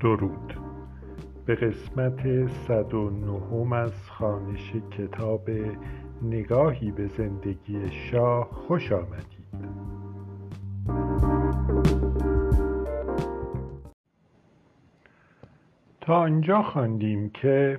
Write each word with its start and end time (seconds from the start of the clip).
درود 0.00 0.54
به 1.46 1.54
قسمت 1.54 2.46
صد 2.46 2.94
و 2.94 3.10
نهم 3.10 3.72
از 3.72 4.10
خانش 4.10 4.72
کتاب 4.90 5.50
نگاهی 6.22 6.90
به 6.90 7.06
زندگی 7.06 7.90
شاه 7.90 8.48
خوش 8.52 8.92
آمدید. 8.92 9.38
تا 16.00 16.16
آنجا 16.16 16.62
خواندیم 16.62 17.30
که 17.30 17.78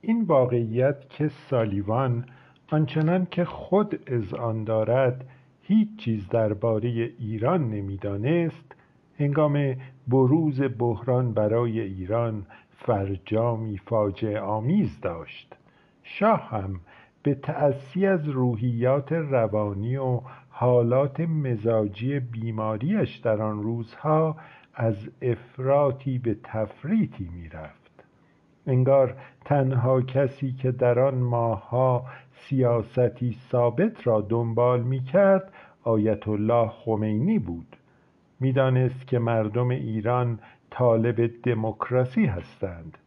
این 0.00 0.22
واقعیت 0.22 1.08
که 1.08 1.28
سالیوان 1.28 2.24
آنچنان 2.72 3.26
که 3.30 3.44
خود 3.44 4.10
آن 4.34 4.64
دارد 4.64 5.28
هیچ 5.62 5.88
چیز 5.98 6.28
درباره 6.28 6.88
ایران 7.18 7.70
نمی‌دانست 7.70 8.74
هنگام 9.18 9.76
بروز 10.08 10.62
بحران 10.78 11.32
برای 11.32 11.80
ایران 11.80 12.46
فرجامی 12.70 13.78
فاجعه 13.78 14.40
آمیز 14.40 15.00
داشت. 15.00 15.56
شاه 16.02 16.48
هم 16.50 16.80
به 17.22 17.34
تأسی 17.34 18.06
از 18.06 18.28
روحیات 18.28 19.12
روانی 19.12 19.96
و 19.96 20.20
حالات 20.50 21.20
مزاجی 21.20 22.20
بیماریش 22.20 23.16
در 23.16 23.42
آن 23.42 23.62
روزها 23.62 24.36
از 24.74 25.08
افراطی 25.22 26.18
به 26.18 26.36
تفریطی 26.44 27.30
می‌رفت. 27.34 28.04
انگار 28.66 29.16
تنها 29.44 30.00
کسی 30.02 30.52
که 30.52 30.72
در 30.72 30.98
آن 30.98 31.14
ماهها 31.14 32.04
سیاستی 32.32 33.36
ثابت 33.50 34.06
را 34.06 34.20
دنبال 34.20 34.82
می‌کرد 34.82 35.52
آیت 35.82 36.28
الله 36.28 36.68
خمینی 36.68 37.38
بود. 37.38 37.77
می‌دانست 38.40 39.06
که 39.06 39.18
مردم 39.18 39.68
ایران 39.68 40.38
طالب 40.70 41.30
دموکراسی 41.42 42.26
هستند. 42.26 42.98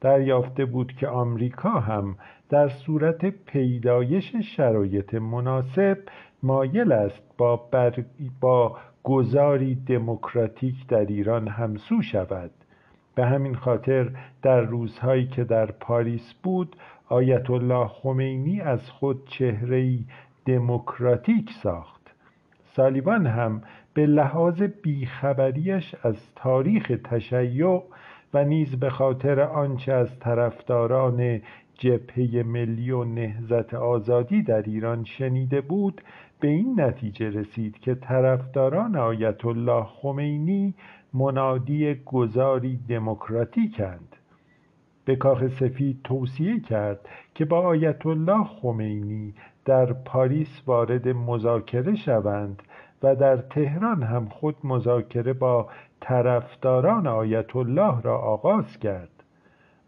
دریافته 0.00 0.64
بود 0.64 0.92
که 0.92 1.08
آمریکا 1.08 1.70
هم 1.70 2.16
در 2.48 2.68
صورت 2.68 3.26
پیدایش 3.26 4.36
شرایط 4.36 5.14
مناسب 5.14 5.98
مایل 6.42 6.92
است 6.92 7.22
با, 7.38 7.56
بر... 7.56 8.04
با 8.40 8.78
گذاری 9.04 9.74
دموکراتیک 9.74 10.86
در 10.86 11.06
ایران 11.06 11.48
همسو 11.48 12.02
شود. 12.02 12.50
به 13.14 13.26
همین 13.26 13.54
خاطر 13.54 14.10
در 14.42 14.60
روزهایی 14.60 15.26
که 15.26 15.44
در 15.44 15.66
پاریس 15.66 16.34
بود 16.42 16.76
آیت 17.08 17.50
الله 17.50 17.88
خمینی 17.88 18.60
از 18.60 18.90
خود 18.90 19.28
چهره‌ای 19.28 20.04
دموکراتیک 20.46 21.50
ساخت. 21.62 22.14
سالیوان 22.64 23.26
هم 23.26 23.62
به 23.96 24.06
لحاظ 24.06 24.62
بیخبریش 24.62 25.94
از 26.02 26.34
تاریخ 26.34 26.92
تشیع 27.04 27.82
و 28.34 28.44
نیز 28.44 28.80
به 28.80 28.90
خاطر 28.90 29.40
آنچه 29.40 29.92
از 29.92 30.18
طرفداران 30.18 31.40
جبهه 31.74 32.42
ملی 32.42 32.90
و 32.90 33.04
نهزت 33.04 33.74
آزادی 33.74 34.42
در 34.42 34.62
ایران 34.62 35.04
شنیده 35.04 35.60
بود 35.60 36.02
به 36.40 36.48
این 36.48 36.80
نتیجه 36.80 37.30
رسید 37.30 37.78
که 37.78 37.94
طرفداران 37.94 38.96
آیت 38.96 39.44
الله 39.44 39.84
خمینی 39.84 40.74
منادی 41.14 41.94
گذاری 41.94 42.80
دموکراتیکند. 42.88 44.16
به 45.04 45.16
کاخ 45.16 45.46
سفید 45.46 46.00
توصیه 46.04 46.60
کرد 46.60 47.08
که 47.34 47.44
با 47.44 47.60
آیت 47.60 48.06
الله 48.06 48.44
خمینی 48.44 49.34
در 49.64 49.92
پاریس 49.92 50.62
وارد 50.66 51.08
مذاکره 51.08 51.94
شوند 51.94 52.62
و 53.02 53.16
در 53.16 53.36
تهران 53.36 54.02
هم 54.02 54.28
خود 54.28 54.56
مذاکره 54.64 55.32
با 55.32 55.68
طرفداران 56.00 57.06
آیت 57.06 57.56
الله 57.56 58.00
را 58.00 58.18
آغاز 58.18 58.78
کرد. 58.78 59.22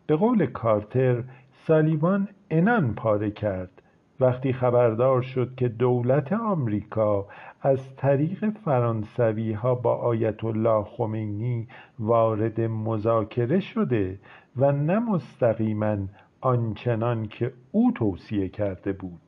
به 0.06 0.16
قول 0.16 0.46
کارتر 0.46 1.24
سالیوان 1.66 2.28
انان 2.50 2.94
پاره 2.94 3.30
کرد. 3.30 3.82
وقتی 4.20 4.52
خبردار 4.52 5.22
شد 5.22 5.54
که 5.54 5.68
دولت 5.68 6.32
آمریکا 6.32 7.26
از 7.62 7.96
طریق 7.96 8.50
فرانسوی 8.64 9.52
ها 9.52 9.74
با 9.74 9.94
آیت 9.94 10.44
الله 10.44 10.84
خمینی 10.84 11.68
وارد 11.98 12.60
مذاکره 12.60 13.60
شده 13.60 14.18
و 14.56 14.72
نه 14.72 14.98
مستقیما 14.98 15.96
آنچنان 16.40 17.26
که 17.26 17.52
او 17.72 17.92
توصیه 17.94 18.48
کرده 18.48 18.92
بود. 18.92 19.20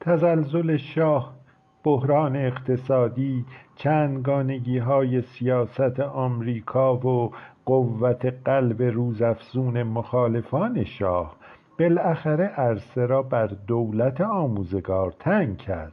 تزلزل 0.00 0.76
شاه 0.76 1.41
بحران 1.84 2.36
اقتصادی 2.36 3.44
چندگانگی 3.76 4.78
های 4.78 5.22
سیاست 5.22 6.00
آمریکا 6.00 6.96
و 6.96 7.32
قوت 7.66 8.34
قلب 8.44 8.82
روزافزون 8.82 9.82
مخالفان 9.82 10.84
شاه 10.84 11.36
بالاخره 11.78 12.44
عرصه 12.44 13.06
را 13.06 13.22
بر 13.22 13.46
دولت 13.46 14.20
آموزگار 14.20 15.14
تنگ 15.20 15.58
کرد. 15.58 15.92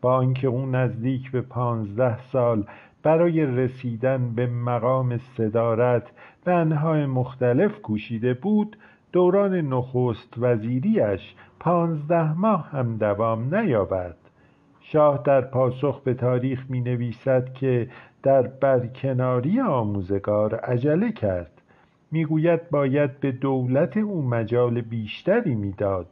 با 0.00 0.14
آنکه 0.14 0.48
او 0.48 0.66
نزدیک 0.66 1.30
به 1.30 1.40
پانزده 1.40 2.18
سال 2.18 2.64
برای 3.02 3.46
رسیدن 3.46 4.34
به 4.34 4.46
مقام 4.46 5.16
صدارت 5.16 6.12
به 6.44 6.52
انهای 6.52 7.06
مختلف 7.06 7.80
کوشیده 7.80 8.34
بود 8.34 8.76
دوران 9.12 9.54
نخست 9.54 10.34
وزیریش 10.38 11.34
پانزده 11.60 12.32
ماه 12.32 12.68
هم 12.70 12.96
دوام 12.96 13.54
نیاورد 13.54 14.21
شاه 14.82 15.22
در 15.24 15.40
پاسخ 15.40 16.00
به 16.00 16.14
تاریخ 16.14 16.64
می 16.68 16.80
نویسد 16.80 17.52
که 17.52 17.88
در 18.22 18.42
برکناری 18.42 19.60
آموزگار 19.60 20.54
عجله 20.54 21.12
کرد. 21.12 21.62
می‌گوید 22.10 22.70
باید 22.70 23.20
به 23.20 23.32
دولت 23.32 23.96
او 23.96 24.22
مجال 24.22 24.80
بیشتری 24.80 25.54
می‌داد. 25.54 26.06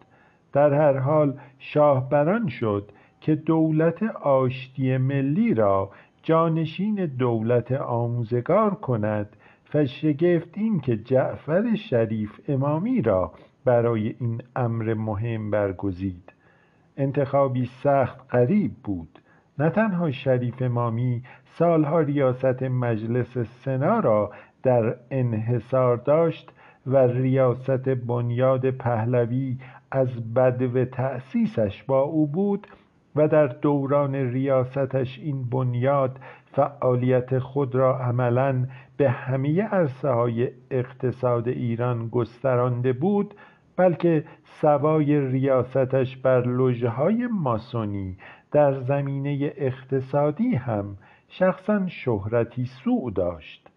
در 0.52 0.74
هر 0.74 0.98
حال 0.98 1.38
شاه 1.58 2.08
بران 2.08 2.48
شد 2.48 2.90
که 3.20 3.34
دولت 3.34 4.02
آشتی 4.22 4.96
ملی 4.96 5.54
را 5.54 5.90
جانشین 6.22 7.06
دولت 7.06 7.72
آموزگار 7.72 8.74
کند 8.74 9.36
و 9.74 9.86
شگفت 9.86 10.58
این 10.58 10.80
که 10.80 10.96
جعفر 10.96 11.74
شریف 11.74 12.40
امامی 12.48 13.02
را 13.02 13.32
برای 13.64 14.14
این 14.20 14.42
امر 14.56 14.94
مهم 14.94 15.50
برگزید. 15.50 16.32
انتخابی 16.96 17.64
سخت 17.64 18.20
غریب 18.30 18.72
بود. 18.84 19.18
نه 19.58 19.70
تنها 19.70 20.10
شریف 20.10 20.62
امامی 20.62 21.22
سالها 21.44 22.00
ریاست 22.00 22.62
مجلس 22.62 23.38
سنا 23.38 24.00
را 24.00 24.30
در 24.62 24.96
انحصار 25.10 25.96
داشت 25.96 26.52
و 26.86 26.96
ریاست 26.96 27.88
بنیاد 27.88 28.70
پهلوی 28.70 29.58
از 29.90 30.34
بدو 30.34 30.84
تأسیسش 30.84 31.82
با 31.82 32.00
او 32.00 32.26
بود 32.26 32.66
و 33.16 33.28
در 33.28 33.46
دوران 33.46 34.14
ریاستش 34.14 35.18
این 35.18 35.50
بنیاد 35.50 36.18
فعالیت 36.52 37.38
خود 37.38 37.74
را 37.74 37.98
عملا 37.98 38.66
به 38.96 39.10
همه 39.10 39.62
عرصه 39.62 40.08
های 40.08 40.48
اقتصاد 40.70 41.48
ایران 41.48 42.08
گسترانده 42.08 42.92
بود 42.92 43.34
بلکه 43.80 44.24
سوای 44.44 45.20
ریاستش 45.20 46.16
بر 46.16 46.46
لوژه 46.46 46.88
های 46.88 47.26
ماسونی 47.26 48.16
در 48.52 48.80
زمینه 48.80 49.52
اقتصادی 49.56 50.54
هم 50.54 50.96
شخصا 51.28 51.88
شهرتی 51.88 52.64
سوء 52.64 53.10
داشت. 53.10 53.68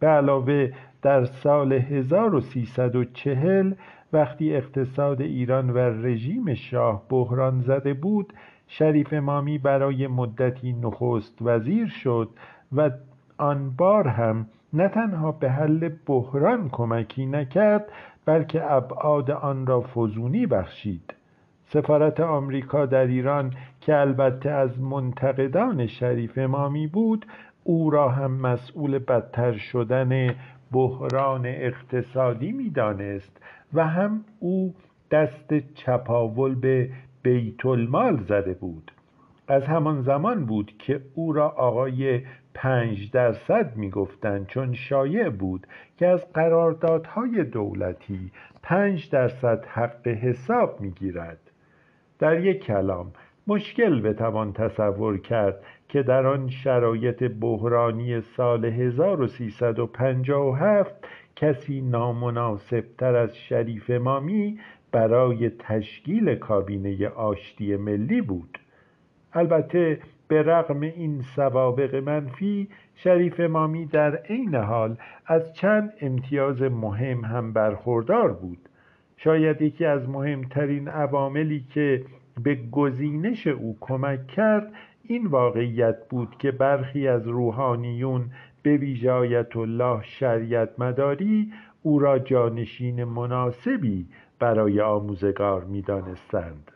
به 0.00 0.06
علاوه 0.06 0.70
در 1.02 1.24
سال 1.24 1.72
1340 1.72 3.74
وقتی 4.12 4.56
اقتصاد 4.56 5.20
ایران 5.20 5.70
و 5.70 5.78
رژیم 5.78 6.54
شاه 6.54 7.02
بحران 7.08 7.60
زده 7.60 7.94
بود 7.94 8.32
شریف 8.66 9.12
امامی 9.12 9.58
برای 9.58 10.06
مدتی 10.06 10.72
نخست 10.72 11.38
وزیر 11.40 11.88
شد 11.88 12.28
و 12.72 12.90
آن 13.38 13.70
بار 13.70 14.08
هم 14.08 14.46
نه 14.72 14.88
تنها 14.88 15.32
به 15.32 15.50
حل 15.50 15.90
بحران 16.06 16.68
کمکی 16.68 17.26
نکرد 17.26 17.92
بلکه 18.26 18.72
ابعاد 18.72 19.30
آن 19.30 19.66
را 19.66 19.80
فزونی 19.80 20.46
بخشید. 20.46 21.14
سفارت 21.68 22.20
آمریکا 22.20 22.86
در 22.86 23.06
ایران 23.06 23.52
که 23.80 23.96
البته 23.96 24.50
از 24.50 24.80
منتقدان 24.80 25.86
شریف 25.86 26.38
امامی 26.38 26.86
بود 26.86 27.26
او 27.64 27.90
را 27.90 28.08
هم 28.08 28.30
مسئول 28.30 28.98
بدتر 28.98 29.52
شدن 29.52 30.34
بحران 30.72 31.46
اقتصادی 31.46 32.52
می‌دانست 32.52 33.40
و 33.74 33.86
هم 33.86 34.24
او 34.40 34.74
دست 35.10 35.54
چپاول 35.74 36.54
به 36.54 36.90
بیت 37.22 37.66
المال 37.66 38.22
زده 38.28 38.54
بود. 38.54 38.92
از 39.48 39.64
همان 39.64 40.02
زمان 40.02 40.46
بود 40.46 40.72
که 40.78 41.00
او 41.14 41.32
را 41.32 41.48
آقای 41.48 42.22
پنج 42.56 43.10
درصد 43.10 43.76
می‌گفتند 43.76 44.46
چون 44.46 44.74
شایع 44.74 45.28
بود 45.28 45.66
که 45.98 46.06
از 46.06 46.32
قراردادهای 46.32 47.44
دولتی 47.44 48.30
پنج 48.62 49.10
درصد 49.10 49.64
حق 49.64 50.08
حساب 50.08 50.80
می‌گیرد. 50.80 51.50
در 52.18 52.44
یک 52.44 52.64
کلام 52.64 53.12
مشکل 53.46 54.00
بتوان 54.00 54.52
تصور 54.52 55.18
کرد 55.18 55.64
که 55.88 56.02
در 56.02 56.26
آن 56.26 56.48
شرایط 56.48 57.22
بحرانی 57.22 58.20
سال 58.20 58.64
1357 58.64 60.94
کسی 61.36 61.80
نامناسبتر 61.80 63.16
از 63.16 63.36
شریف 63.36 63.90
مامی 63.90 64.60
برای 64.92 65.50
تشکیل 65.50 66.34
کابینه 66.34 67.08
آشتی 67.08 67.76
ملی 67.76 68.20
بود. 68.20 68.58
البته 69.32 69.98
به 70.28 70.42
رغم 70.42 70.80
این 70.80 71.22
سوابق 71.22 71.94
منفی 71.94 72.68
شریف 72.94 73.40
مامی 73.40 73.86
در 73.86 74.16
عین 74.16 74.54
حال 74.54 74.96
از 75.26 75.54
چند 75.54 75.92
امتیاز 76.00 76.62
مهم 76.62 77.24
هم 77.24 77.52
برخوردار 77.52 78.32
بود 78.32 78.68
شاید 79.16 79.62
یکی 79.62 79.84
از 79.84 80.08
مهمترین 80.08 80.88
عواملی 80.88 81.64
که 81.70 82.04
به 82.42 82.54
گزینش 82.54 83.46
او 83.46 83.76
کمک 83.80 84.26
کرد 84.26 84.72
این 85.02 85.26
واقعیت 85.26 86.08
بود 86.08 86.36
که 86.38 86.50
برخی 86.50 87.08
از 87.08 87.28
روحانیون 87.28 88.30
به 88.62 88.76
ویژایت 88.76 89.56
الله 89.56 90.02
شریعت 90.02 90.68
مداری 90.78 91.52
او 91.82 91.98
را 91.98 92.18
جانشین 92.18 93.04
مناسبی 93.04 94.06
برای 94.38 94.80
آموزگار 94.80 95.64
می 95.64 95.82
دانستند. 95.82 96.75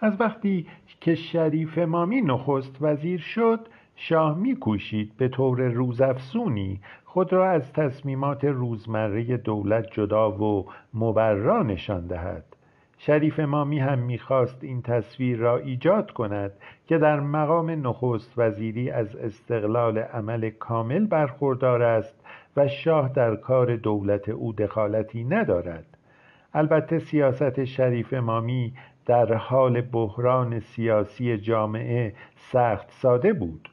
از 0.00 0.20
وقتی 0.20 0.66
که 1.00 1.14
شریف 1.14 1.78
مامی 1.78 2.20
نخست 2.20 2.76
وزیر 2.80 3.20
شد 3.20 3.68
شاه 3.96 4.38
میکوشید 4.38 5.12
به 5.16 5.28
طور 5.28 5.60
روزافزونی 5.68 6.80
خود 7.04 7.32
را 7.32 7.50
از 7.50 7.72
تصمیمات 7.72 8.44
روزمره 8.44 9.36
دولت 9.36 9.86
جدا 9.92 10.30
و 10.30 10.66
مبرا 10.94 11.62
نشان 11.62 12.06
دهد. 12.06 12.44
شریف 12.98 13.40
مامی 13.40 13.78
هم 13.78 13.98
می‌خواست 13.98 14.64
این 14.64 14.82
تصویر 14.82 15.38
را 15.38 15.58
ایجاد 15.58 16.10
کند 16.10 16.52
که 16.86 16.98
در 16.98 17.20
مقام 17.20 17.70
نخست 17.70 18.34
وزیری 18.36 18.90
از 18.90 19.16
استقلال 19.16 19.98
عمل 19.98 20.50
کامل 20.50 21.06
برخوردار 21.06 21.82
است 21.82 22.24
و 22.56 22.68
شاه 22.68 23.08
در 23.08 23.36
کار 23.36 23.76
دولت 23.76 24.28
او 24.28 24.52
دخالتی 24.52 25.24
ندارد. 25.24 25.84
البته 26.54 26.98
سیاست 26.98 27.64
شریف 27.64 28.14
مامی 28.14 28.72
در 29.08 29.34
حال 29.34 29.80
بحران 29.80 30.60
سیاسی 30.60 31.38
جامعه 31.38 32.14
سخت 32.36 32.90
ساده 32.90 33.32
بود. 33.32 33.68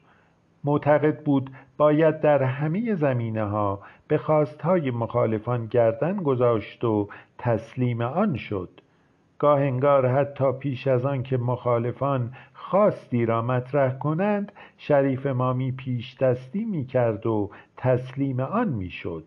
معتقد 0.64 1.24
بود 1.24 1.50
باید 1.76 2.20
در 2.20 2.42
همه 2.42 2.94
زمینه 2.94 3.44
ها 3.44 3.80
به 4.08 4.18
خواستهای 4.18 4.90
مخالفان 4.90 5.66
گردن 5.66 6.16
گذاشت 6.16 6.84
و 6.84 7.08
تسلیم 7.38 8.00
آن 8.00 8.36
شد. 8.36 8.68
گاهنگار 9.38 10.06
حتی 10.06 10.52
پیش 10.52 10.86
از 10.86 11.06
آن 11.06 11.22
که 11.22 11.36
مخالفان 11.36 12.32
خواستی 12.54 13.26
را 13.26 13.42
مطرح 13.42 13.98
کنند 13.98 14.52
شریف 14.78 15.26
مامی 15.26 15.72
پیش 15.72 16.16
دستی 16.16 16.64
می 16.64 16.86
کرد 16.86 17.26
و 17.26 17.50
تسلیم 17.76 18.40
آن 18.40 18.68
می 18.68 18.90
شد 18.90 19.24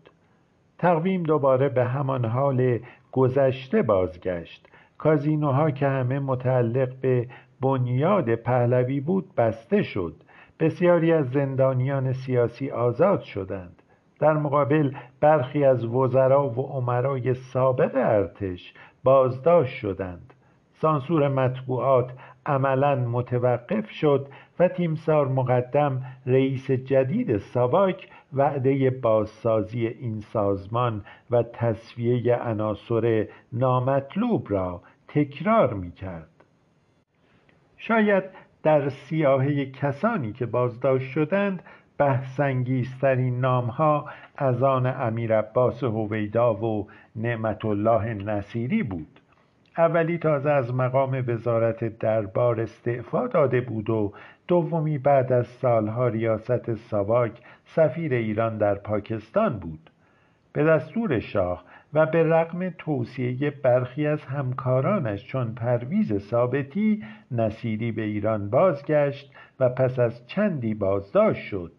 تقویم 0.78 1.22
دوباره 1.22 1.68
به 1.68 1.84
همان 1.84 2.24
حال 2.24 2.78
گذشته 3.12 3.82
بازگشت. 3.82 4.68
کازینوها 5.00 5.70
که 5.70 5.88
همه 5.88 6.18
متعلق 6.18 6.94
به 7.00 7.28
بنیاد 7.60 8.34
پهلوی 8.34 9.00
بود 9.00 9.34
بسته 9.34 9.82
شد. 9.82 10.14
بسیاری 10.60 11.12
از 11.12 11.30
زندانیان 11.30 12.12
سیاسی 12.12 12.70
آزاد 12.70 13.20
شدند. 13.20 13.82
در 14.18 14.32
مقابل 14.32 14.92
برخی 15.20 15.64
از 15.64 15.84
وزرا 15.84 16.48
و 16.48 16.60
عمرای 16.60 17.34
سابق 17.34 17.92
ارتش 17.94 18.74
بازداشت 19.04 19.74
شدند. 19.74 20.34
سانسور 20.72 21.28
مطبوعات 21.28 22.12
عملا 22.46 22.94
متوقف 22.94 23.90
شد 23.90 24.26
و 24.58 24.68
تیمسار 24.68 25.28
مقدم 25.28 26.02
رئیس 26.26 26.70
جدید 26.70 27.38
ساواک 27.38 28.08
وعده 28.32 28.90
بازسازی 28.90 29.86
این 29.86 30.20
سازمان 30.20 31.04
و 31.30 31.42
تصویه 31.42 32.36
عناصر 32.36 33.28
نامطلوب 33.52 34.46
را 34.50 34.82
تکرار 35.14 35.74
می 35.74 35.92
کرد. 35.92 36.44
شاید 37.76 38.24
در 38.62 38.88
سیاهه 38.88 39.66
کسانی 39.66 40.32
که 40.32 40.46
بازداشت 40.46 41.10
شدند 41.10 41.62
بحثانگیزترین 41.98 43.40
نامها 43.40 44.10
از 44.36 44.62
آن 44.62 44.86
امیر 44.86 45.38
عباس 45.38 45.84
هویدا 45.84 46.54
و 46.54 46.88
نعمت 47.16 47.64
الله 47.64 48.14
نصیری 48.14 48.82
بود 48.82 49.20
اولی 49.78 50.18
تازه 50.18 50.50
از 50.50 50.74
مقام 50.74 51.24
وزارت 51.26 51.98
دربار 51.98 52.60
استعفا 52.60 53.26
داده 53.26 53.60
بود 53.60 53.90
و 53.90 54.12
دومی 54.48 54.98
بعد 54.98 55.32
از 55.32 55.46
سالها 55.46 56.08
ریاست 56.08 56.74
ساواک 56.74 57.40
سفیر 57.64 58.14
ایران 58.14 58.58
در 58.58 58.74
پاکستان 58.74 59.58
بود 59.58 59.90
به 60.52 60.64
دستور 60.64 61.18
شاه 61.18 61.64
و 61.94 62.06
به 62.06 62.22
رغم 62.22 62.70
توصیه 62.70 63.50
برخی 63.50 64.06
از 64.06 64.24
همکارانش 64.24 65.26
چون 65.26 65.54
پرویز 65.54 66.18
ثابتی 66.18 67.04
نصیری 67.30 67.92
به 67.92 68.02
ایران 68.02 68.50
بازگشت 68.50 69.32
و 69.60 69.68
پس 69.68 69.98
از 69.98 70.26
چندی 70.26 70.74
بازداشت 70.74 71.42
شد. 71.42 71.72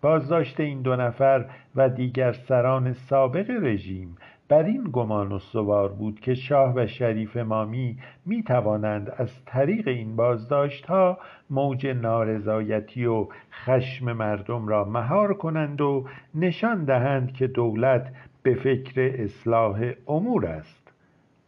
بازداشت 0.00 0.60
این 0.60 0.82
دو 0.82 0.96
نفر 0.96 1.44
و 1.76 1.88
دیگر 1.88 2.32
سران 2.32 2.92
سابق 2.92 3.50
رژیم 3.50 4.16
بر 4.48 4.62
این 4.62 4.88
گمان 4.92 5.32
استوار 5.32 5.88
بود 5.88 6.20
که 6.20 6.34
شاه 6.34 6.74
و 6.76 6.86
شریف 6.86 7.36
مامی 7.36 7.98
می 8.26 8.42
توانند 8.42 9.12
از 9.16 9.44
طریق 9.44 9.88
این 9.88 10.16
بازداشت 10.16 10.86
ها 10.86 11.18
موج 11.50 11.86
نارضایتی 11.86 13.04
و 13.06 13.26
خشم 13.64 14.12
مردم 14.12 14.68
را 14.68 14.84
مهار 14.84 15.34
کنند 15.34 15.80
و 15.80 16.04
نشان 16.34 16.84
دهند 16.84 17.32
که 17.32 17.46
دولت 17.46 18.12
به 18.42 18.54
فکر 18.54 19.22
اصلاح 19.22 19.92
امور 20.08 20.46
است 20.46 20.92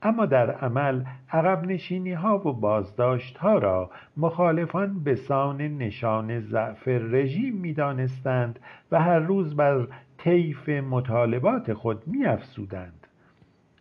اما 0.03 0.27
در 0.27 0.51
عمل 0.51 1.05
عقب 1.33 1.67
نشینی 1.67 2.13
ها 2.13 2.39
و 2.39 2.53
بازداشت 2.53 3.39
ها 3.39 3.59
را 3.59 3.91
مخالفان 4.17 5.05
به 5.05 5.15
سان 5.15 5.57
نشان 5.63 6.41
ضعف 6.41 6.89
رژیم 6.89 7.55
می 7.55 7.73
دانستند 7.73 8.59
و 8.93 9.01
هر 9.01 9.19
روز 9.19 9.57
بر 9.57 9.87
طیف 10.19 10.69
مطالبات 10.69 11.73
خود 11.73 12.03
می 12.07 12.25
افسودند. 12.25 13.07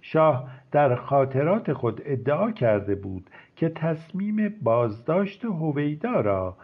شاه 0.01 0.50
در 0.71 0.95
خاطرات 0.95 1.74
خود 1.74 2.01
ادعا 2.06 2.51
کرده 2.51 2.95
بود 2.95 3.30
که 3.56 3.69
تصمیم 3.69 4.56
بازداشت 4.62 5.46
هویدا 5.46 6.22
را 6.22 6.58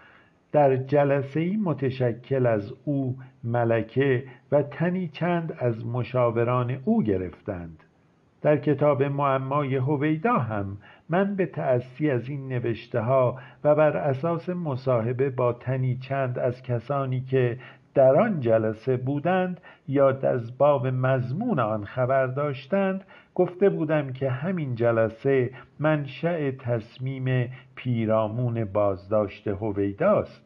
در 0.51 0.75
جلسه 0.75 1.57
متشکل 1.57 2.45
از 2.45 2.73
او 2.85 3.17
ملکه 3.43 4.23
و 4.51 4.63
تنی 4.63 5.07
چند 5.07 5.53
از 5.59 5.85
مشاوران 5.85 6.77
او 6.85 7.03
گرفتند. 7.03 7.83
در 8.41 8.57
کتاب 8.57 9.03
معمای 9.03 9.75
هویدا 9.75 10.33
هم 10.33 10.77
من 11.09 11.35
به 11.35 11.45
تأسی 11.45 12.09
از 12.09 12.29
این 12.29 12.47
نوشته 12.47 12.99
ها 12.99 13.39
و 13.63 13.75
بر 13.75 13.97
اساس 13.97 14.49
مصاحبه 14.49 15.29
با 15.29 15.53
تنی 15.53 15.97
چند 15.97 16.39
از 16.39 16.63
کسانی 16.63 17.21
که 17.21 17.57
در 17.93 18.15
آن 18.15 18.39
جلسه 18.39 18.97
بودند 18.97 19.61
یا 19.87 20.09
از 20.09 20.57
باب 20.57 20.87
مضمون 20.87 21.59
آن 21.59 21.85
خبر 21.85 22.27
داشتند 22.27 23.03
گفته 23.35 23.69
بودم 23.69 24.13
که 24.13 24.29
همین 24.29 24.75
جلسه 24.75 25.51
منشأ 25.79 26.51
تصمیم 26.51 27.51
پیرامون 27.75 28.65
بازداشت 28.65 29.47
هویداست. 29.47 30.45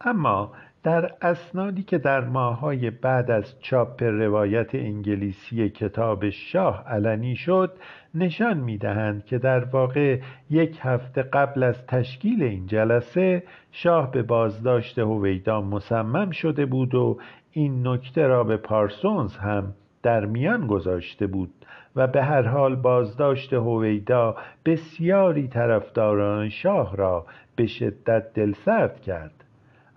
اما 0.00 0.52
در 0.82 1.14
اسنادی 1.22 1.82
که 1.82 1.98
در 1.98 2.20
ماههای 2.20 2.90
بعد 2.90 3.30
از 3.30 3.60
چاپ 3.60 4.02
روایت 4.02 4.74
انگلیسی 4.74 5.68
کتاب 5.68 6.30
شاه 6.30 6.84
علنی 6.88 7.36
شد 7.36 7.78
نشان 8.14 8.56
می‌دهند 8.58 9.24
که 9.24 9.38
در 9.38 9.64
واقع 9.64 10.20
یک 10.50 10.78
هفته 10.82 11.22
قبل 11.22 11.62
از 11.62 11.86
تشکیل 11.86 12.42
این 12.42 12.66
جلسه 12.66 13.42
شاه 13.72 14.10
به 14.10 14.22
بازداشت 14.22 14.98
هویدا 14.98 15.60
مصمم 15.60 16.30
شده 16.30 16.66
بود 16.66 16.94
و 16.94 17.18
این 17.52 17.86
نکته 17.88 18.26
را 18.26 18.44
به 18.44 18.56
پارسونز 18.56 19.36
هم 19.36 19.74
در 20.02 20.24
میان 20.26 20.66
گذاشته 20.66 21.26
بود 21.26 21.50
و 21.96 22.06
به 22.06 22.22
هر 22.22 22.42
حال 22.42 22.76
بازداشت 22.76 23.52
هویدا 23.52 24.36
بسیاری 24.64 25.48
طرفداران 25.48 26.48
شاه 26.48 26.96
را 26.96 27.26
به 27.56 27.66
شدت 27.66 28.32
دلسرد 28.34 29.00
کرد. 29.00 29.44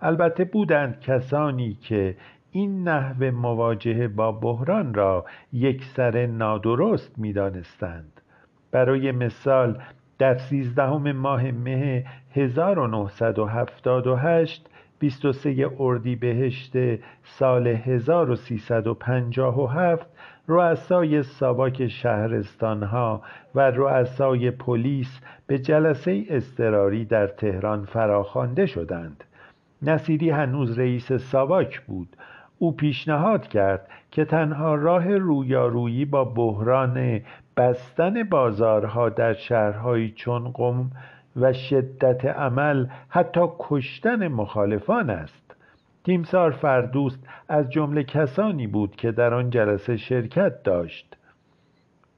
البته 0.00 0.44
بودند 0.44 1.00
کسانی 1.00 1.74
که 1.74 2.16
این 2.54 2.88
نحو 2.88 3.30
مواجهه 3.30 4.08
با 4.08 4.32
بحران 4.32 4.94
را 4.94 5.24
یک 5.52 5.84
سر 5.84 6.26
نادرست 6.26 7.18
می 7.18 7.32
دانستند. 7.32 8.20
برای 8.70 9.12
مثال 9.12 9.82
در 10.18 10.38
سیزدهم 10.38 11.12
ماه 11.12 11.50
مه 11.50 12.04
1978 12.34 14.68
23 14.98 15.70
اردیبهشت 15.78 16.72
سال 17.22 17.66
1357 17.66 20.06
رؤسای 20.48 21.22
ساواک 21.22 21.88
شهرستانها 21.88 23.22
و 23.54 23.70
رؤسای 23.70 24.50
پلیس 24.50 25.20
به 25.46 25.58
جلسه 25.58 26.24
اضطراری 26.28 27.04
در 27.04 27.26
تهران 27.26 27.84
فراخوانده 27.84 28.66
شدند 28.66 29.24
نصیری 29.82 30.30
هنوز 30.30 30.78
رئیس 30.78 31.12
ساواک 31.12 31.80
بود 31.80 32.16
او 32.62 32.72
پیشنهاد 32.72 33.48
کرد 33.48 33.88
که 34.10 34.24
تنها 34.24 34.74
راه 34.74 35.16
رویارویی 35.16 36.04
با 36.04 36.24
بحران 36.24 37.20
بستن 37.56 38.22
بازارها 38.22 39.08
در 39.08 39.34
شهرهایی 39.34 40.12
چون 40.16 40.50
قم 40.52 40.90
و 41.36 41.52
شدت 41.52 42.24
عمل 42.24 42.86
حتی 43.08 43.40
کشتن 43.58 44.28
مخالفان 44.28 45.10
است. 45.10 45.54
تیمسار 46.04 46.50
فردوست 46.50 47.28
از 47.48 47.70
جمله 47.70 48.04
کسانی 48.04 48.66
بود 48.66 48.96
که 48.96 49.12
در 49.12 49.34
آن 49.34 49.50
جلسه 49.50 49.96
شرکت 49.96 50.62
داشت. 50.62 51.16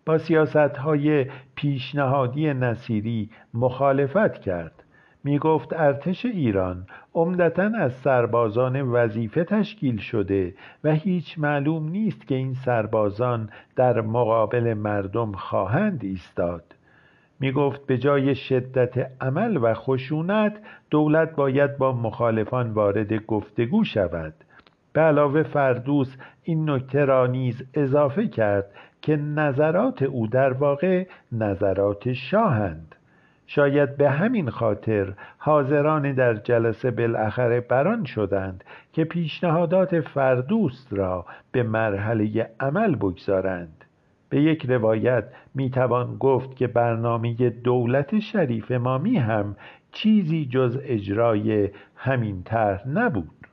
با 0.06 0.18
سیاست 0.18 0.56
های 0.56 1.26
پیشنهادی 1.54 2.54
نصیری 2.54 3.30
مخالفت 3.54 4.38
کرد. 4.38 4.83
می 5.24 5.38
گفت 5.38 5.72
ارتش 5.72 6.26
ایران 6.26 6.86
عمدتا 7.14 7.70
از 7.78 7.92
سربازان 7.92 8.82
وظیفه 8.82 9.44
تشکیل 9.44 9.96
شده 9.98 10.54
و 10.84 10.92
هیچ 10.92 11.38
معلوم 11.38 11.88
نیست 11.88 12.26
که 12.26 12.34
این 12.34 12.54
سربازان 12.54 13.50
در 13.76 14.00
مقابل 14.00 14.74
مردم 14.74 15.32
خواهند 15.32 16.04
ایستاد. 16.04 16.64
می 17.40 17.52
گفت 17.52 17.86
به 17.86 17.98
جای 17.98 18.34
شدت 18.34 19.10
عمل 19.20 19.58
و 19.62 19.74
خشونت 19.74 20.56
دولت 20.90 21.36
باید 21.36 21.78
با 21.78 21.92
مخالفان 21.92 22.70
وارد 22.70 23.26
گفتگو 23.26 23.84
شود. 23.84 24.34
به 24.92 25.00
علاوه 25.00 25.42
فردوس 25.42 26.16
این 26.42 26.70
نکته 26.70 27.04
را 27.04 27.26
نیز 27.26 27.62
اضافه 27.74 28.28
کرد 28.28 28.66
که 29.02 29.16
نظرات 29.16 30.02
او 30.02 30.26
در 30.26 30.52
واقع 30.52 31.06
نظرات 31.32 32.12
شاهند. 32.12 32.94
شاید 33.46 33.96
به 33.96 34.10
همین 34.10 34.50
خاطر 34.50 35.14
حاضران 35.38 36.12
در 36.12 36.34
جلسه 36.34 36.90
بالاخره 36.90 37.60
بران 37.60 38.04
شدند 38.04 38.64
که 38.92 39.04
پیشنهادات 39.04 40.00
فردوست 40.00 40.92
را 40.92 41.26
به 41.52 41.62
مرحله 41.62 42.50
عمل 42.60 42.94
بگذارند. 42.94 43.84
به 44.28 44.42
یک 44.42 44.66
روایت 44.70 45.24
می‌توان 45.54 46.16
گفت 46.16 46.56
که 46.56 46.66
برنامه 46.66 47.34
دولت 47.50 48.18
شریف 48.18 48.70
مامی 48.70 49.16
هم 49.16 49.56
چیزی 49.92 50.46
جز 50.46 50.78
اجرای 50.82 51.70
همین 51.96 52.42
طرح 52.42 52.88
نبود. 52.88 53.46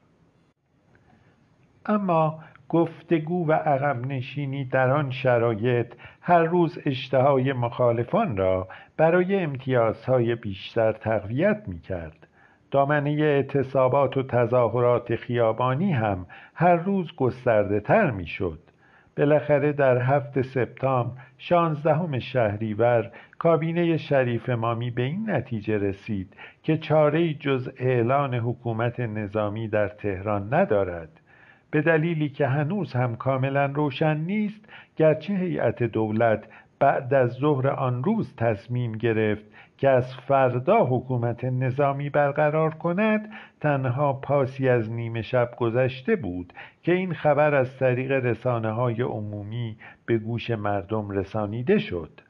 اما 1.85 2.39
گفتگو 2.69 3.47
و 3.47 3.51
عقب 3.51 4.05
نشینی 4.07 4.65
در 4.65 4.89
آن 4.89 5.11
شرایط 5.11 5.93
هر 6.21 6.43
روز 6.43 6.79
اشتهای 6.85 7.53
مخالفان 7.53 8.37
را 8.37 8.67
برای 9.01 9.35
امتیازهای 9.35 10.35
بیشتر 10.35 10.91
تقویت 10.91 11.63
می 11.67 11.79
کرد 11.79 12.27
دامنه 12.71 13.09
اعتصابات 13.09 14.17
و 14.17 14.23
تظاهرات 14.23 15.15
خیابانی 15.15 15.91
هم 15.91 16.25
هر 16.53 16.75
روز 16.75 17.15
گسترده 17.15 17.79
تر 17.79 18.11
می 18.11 18.27
شد 18.27 18.59
بالاخره 19.17 19.73
در 19.73 19.97
هفت 19.97 20.41
سپتامبر 20.41 21.21
شانزدهم 21.37 22.19
شهریور 22.19 23.11
کابینه 23.39 23.97
شریف 23.97 24.49
مامی 24.49 24.91
به 24.91 25.01
این 25.01 25.29
نتیجه 25.29 25.77
رسید 25.77 26.33
که 26.63 26.77
چاره 26.77 27.33
جز 27.33 27.69
اعلان 27.77 28.33
حکومت 28.33 28.99
نظامی 28.99 29.67
در 29.67 29.87
تهران 29.87 30.53
ندارد. 30.53 31.21
به 31.71 31.81
دلیلی 31.81 32.29
که 32.29 32.47
هنوز 32.47 32.93
هم 32.93 33.15
کاملا 33.15 33.65
روشن 33.65 34.17
نیست 34.17 34.65
گرچه 34.97 35.33
هیئت 35.33 35.83
دولت 35.83 36.43
بعد 36.81 37.13
از 37.13 37.31
ظهر 37.31 37.67
آن 37.67 38.03
روز 38.03 38.35
تصمیم 38.35 38.91
گرفت 38.91 39.45
که 39.77 39.89
از 39.89 40.15
فردا 40.15 40.85
حکومت 40.85 41.43
نظامی 41.43 42.09
برقرار 42.09 42.73
کند 42.73 43.31
تنها 43.59 44.13
پاسی 44.13 44.69
از 44.69 44.91
نیمه 44.91 45.21
شب 45.21 45.51
گذشته 45.57 46.15
بود 46.15 46.53
که 46.83 46.91
این 46.91 47.13
خبر 47.13 47.55
از 47.55 47.77
طریق 47.77 48.11
رسانه 48.11 48.71
های 48.71 49.01
عمومی 49.01 49.77
به 50.05 50.17
گوش 50.17 50.51
مردم 50.51 51.09
رسانیده 51.09 51.77
شد. 51.77 52.21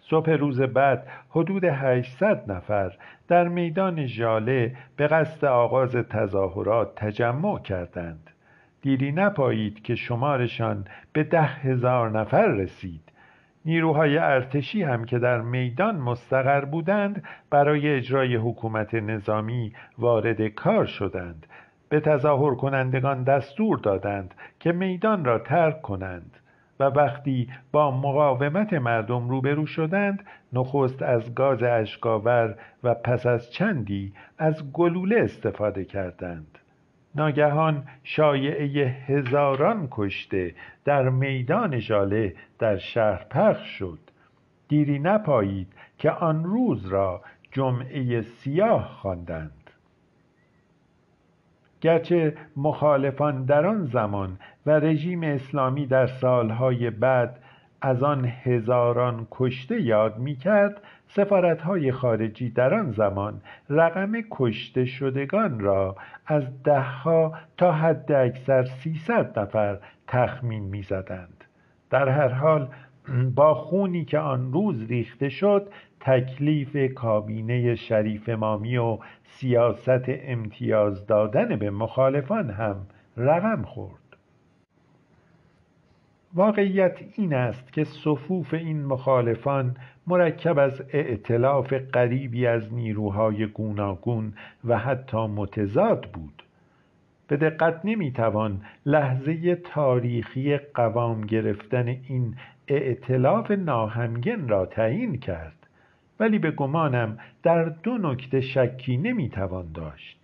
صبح 0.00 0.30
روز 0.30 0.60
بعد 0.60 1.06
حدود 1.30 1.64
800 1.64 2.52
نفر 2.52 2.92
در 3.28 3.48
میدان 3.48 4.06
ژاله 4.06 4.76
به 4.96 5.06
قصد 5.06 5.44
آغاز 5.44 5.96
تظاهرات 5.96 6.94
تجمع 6.96 7.58
کردند. 7.58 8.30
دیری 8.82 9.12
نپایید 9.12 9.82
که 9.82 9.94
شمارشان 9.94 10.84
به 11.12 11.24
ده 11.24 11.42
هزار 11.42 12.10
نفر 12.10 12.46
رسید. 12.46 13.02
نیروهای 13.68 14.18
ارتشی 14.18 14.82
هم 14.82 15.04
که 15.04 15.18
در 15.18 15.40
میدان 15.40 15.96
مستقر 15.96 16.64
بودند 16.64 17.22
برای 17.50 17.88
اجرای 17.88 18.36
حکومت 18.36 18.94
نظامی 18.94 19.72
وارد 19.98 20.48
کار 20.48 20.86
شدند. 20.86 21.46
به 21.88 22.00
تظاهر 22.00 22.54
کنندگان 22.54 23.22
دستور 23.22 23.78
دادند 23.78 24.34
که 24.60 24.72
میدان 24.72 25.24
را 25.24 25.38
ترک 25.38 25.82
کنند 25.82 26.36
و 26.80 26.84
وقتی 26.84 27.48
با 27.72 27.90
مقاومت 27.90 28.72
مردم 28.72 29.28
روبرو 29.28 29.66
شدند 29.66 30.24
نخست 30.52 31.02
از 31.02 31.34
گاز 31.34 31.62
اشکاور 31.62 32.54
و 32.84 32.94
پس 32.94 33.26
از 33.26 33.52
چندی 33.52 34.12
از 34.38 34.72
گلوله 34.72 35.20
استفاده 35.20 35.84
کردند. 35.84 36.58
ناگهان 37.18 37.84
شایعه 38.04 38.88
هزاران 39.06 39.88
کشته 39.90 40.54
در 40.84 41.08
میدان 41.08 41.78
ژاله 41.78 42.34
در 42.58 42.76
شهر 42.76 43.24
پخش 43.30 43.78
شد. 43.78 43.98
دیری 44.68 44.98
نپایید 44.98 45.72
که 45.98 46.10
آن 46.10 46.44
روز 46.44 46.86
را 46.86 47.22
جمعه 47.52 48.22
سیاه 48.22 48.88
خواندند. 48.88 49.70
گرچه 51.80 52.34
مخالفان 52.56 53.44
در 53.44 53.66
آن 53.66 53.84
زمان 53.84 54.38
و 54.66 54.70
رژیم 54.70 55.22
اسلامی 55.22 55.86
در 55.86 56.06
سالهای 56.06 56.90
بعد 56.90 57.42
از 57.80 58.02
آن 58.02 58.24
هزاران 58.24 59.26
کشته 59.30 59.82
یاد 59.82 60.18
می 60.18 60.36
کرد 60.36 60.80
سفارتهای 61.08 61.92
خارجی 61.92 62.50
در 62.50 62.74
آن 62.74 62.90
زمان 62.90 63.40
رقم 63.70 64.12
کشته 64.30 64.84
شدگان 64.84 65.60
را 65.60 65.96
از 66.26 66.62
دهها 66.62 67.34
تا 67.56 67.72
حد 67.72 68.12
اکثر 68.12 68.64
سیصد 68.64 69.38
نفر 69.38 69.78
تخمین 70.06 70.62
می 70.62 70.82
زدند. 70.82 71.44
در 71.90 72.08
هر 72.08 72.28
حال 72.28 72.68
با 73.34 73.54
خونی 73.54 74.04
که 74.04 74.18
آن 74.18 74.52
روز 74.52 74.82
ریخته 74.82 75.28
شد 75.28 75.68
تکلیف 76.00 76.94
کابینه 76.94 77.74
شریف 77.74 78.28
مامی 78.28 78.76
و 78.76 78.98
سیاست 79.22 80.04
امتیاز 80.08 81.06
دادن 81.06 81.56
به 81.56 81.70
مخالفان 81.70 82.50
هم 82.50 82.76
رقم 83.16 83.62
خورد 83.62 84.07
واقعیت 86.34 86.98
این 87.16 87.34
است 87.34 87.72
که 87.72 87.84
صفوف 87.84 88.54
این 88.54 88.84
مخالفان 88.84 89.76
مرکب 90.06 90.58
از 90.58 90.82
ائتلاف 90.92 91.72
قریبی 91.72 92.46
از 92.46 92.74
نیروهای 92.74 93.46
گوناگون 93.46 94.32
و 94.64 94.78
حتی 94.78 95.26
متضاد 95.26 96.10
بود. 96.12 96.42
به 97.28 97.36
دقت 97.36 97.80
نمی‌توان 97.84 98.60
لحظه 98.86 99.54
تاریخی 99.54 100.56
قوام 100.58 101.20
گرفتن 101.20 101.88
این 101.88 102.36
ائتلاف 102.68 103.50
ناهمگن 103.50 104.48
را 104.48 104.66
تعیین 104.66 105.20
کرد 105.20 105.66
ولی 106.20 106.38
به 106.38 106.50
گمانم 106.50 107.18
در 107.42 107.64
دو 107.64 107.98
نکته 107.98 108.40
شکی 108.40 108.96
نمی‌توان 108.96 109.72
داشت. 109.72 110.17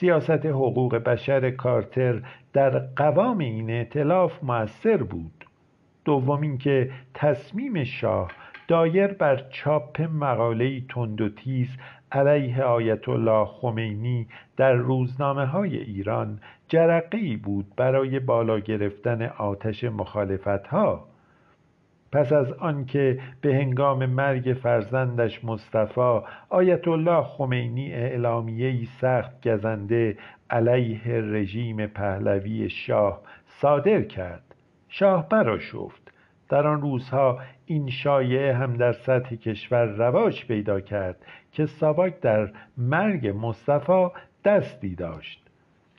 سیاست 0.00 0.46
حقوق 0.46 0.94
بشر 0.96 1.50
کارتر 1.50 2.22
در 2.52 2.78
قوام 2.78 3.38
این 3.38 3.70
ائتلاف 3.70 4.44
موثر 4.44 4.96
بود. 4.96 5.44
دوم 6.04 6.40
اینکه 6.40 6.90
تصمیم 7.14 7.84
شاه 7.84 8.30
دایر 8.68 9.06
بر 9.06 9.36
چاپ 9.50 10.00
مقاله 10.00 10.80
تند 10.88 11.20
و 11.20 11.28
تیز 11.28 11.76
علیه 12.12 12.62
آیت 12.62 13.08
الله 13.08 13.44
خمینی 13.44 14.26
در 14.56 14.72
روزنامه 14.72 15.46
های 15.46 15.76
ایران 15.76 16.40
جرقی 16.68 17.36
بود 17.36 17.66
برای 17.76 18.20
بالا 18.20 18.58
گرفتن 18.58 19.22
آتش 19.22 19.84
مخالفت 19.84 20.66
ها 20.66 21.09
پس 22.12 22.32
از 22.32 22.52
آنکه 22.52 23.18
به 23.40 23.54
هنگام 23.54 24.06
مرگ 24.06 24.56
فرزندش 24.62 25.44
مصطفی 25.44 26.20
آیت 26.48 26.88
الله 26.88 27.22
خمینی 27.22 27.92
اعلامیه‌ای 27.92 28.84
سخت 29.00 29.48
گزنده 29.48 30.18
علیه 30.50 31.20
رژیم 31.20 31.86
پهلوی 31.86 32.70
شاه 32.70 33.20
صادر 33.46 34.02
کرد. 34.02 34.54
شاه 34.88 35.28
براشفت 35.28 36.12
در 36.48 36.66
آن 36.66 36.80
روزها 36.80 37.38
این 37.66 37.90
شایعه 37.90 38.54
هم 38.54 38.76
در 38.76 38.92
سطح 38.92 39.36
کشور 39.36 39.84
رواج 39.84 40.46
پیدا 40.46 40.80
کرد 40.80 41.16
که 41.52 41.66
ساواک 41.66 42.20
در 42.20 42.52
مرگ 42.76 43.34
مصطفی 43.40 44.08
دستی 44.44 44.94
داشت. 44.94 45.49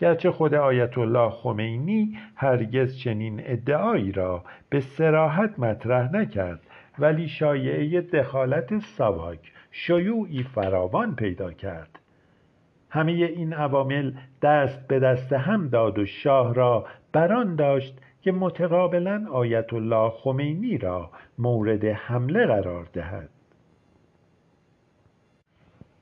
گرچه 0.01 0.31
خود 0.31 0.53
آیت 0.53 0.97
الله 0.97 1.29
خمینی 1.29 2.17
هرگز 2.35 2.97
چنین 2.97 3.41
ادعایی 3.45 4.11
را 4.11 4.43
به 4.69 4.79
سراحت 4.79 5.59
مطرح 5.59 6.11
نکرد 6.15 6.59
ولی 6.99 7.27
شایعه 7.27 8.01
دخالت 8.01 8.79
ساواک 8.79 9.51
شیوعی 9.71 10.43
فراوان 10.43 11.15
پیدا 11.15 11.51
کرد. 11.51 11.99
همه 12.89 13.11
این 13.11 13.53
عوامل 13.53 14.13
دست 14.41 14.87
به 14.87 14.99
دست 14.99 15.33
هم 15.33 15.67
داد 15.67 15.99
و 15.99 16.05
شاه 16.05 16.53
را 16.53 16.85
بران 17.11 17.55
داشت 17.55 18.01
که 18.21 18.31
متقابلا 18.31 19.27
آیت 19.31 19.73
الله 19.73 20.09
خمینی 20.09 20.77
را 20.77 21.09
مورد 21.39 21.85
حمله 21.85 22.45
قرار 22.45 22.87
دهد. 22.93 23.29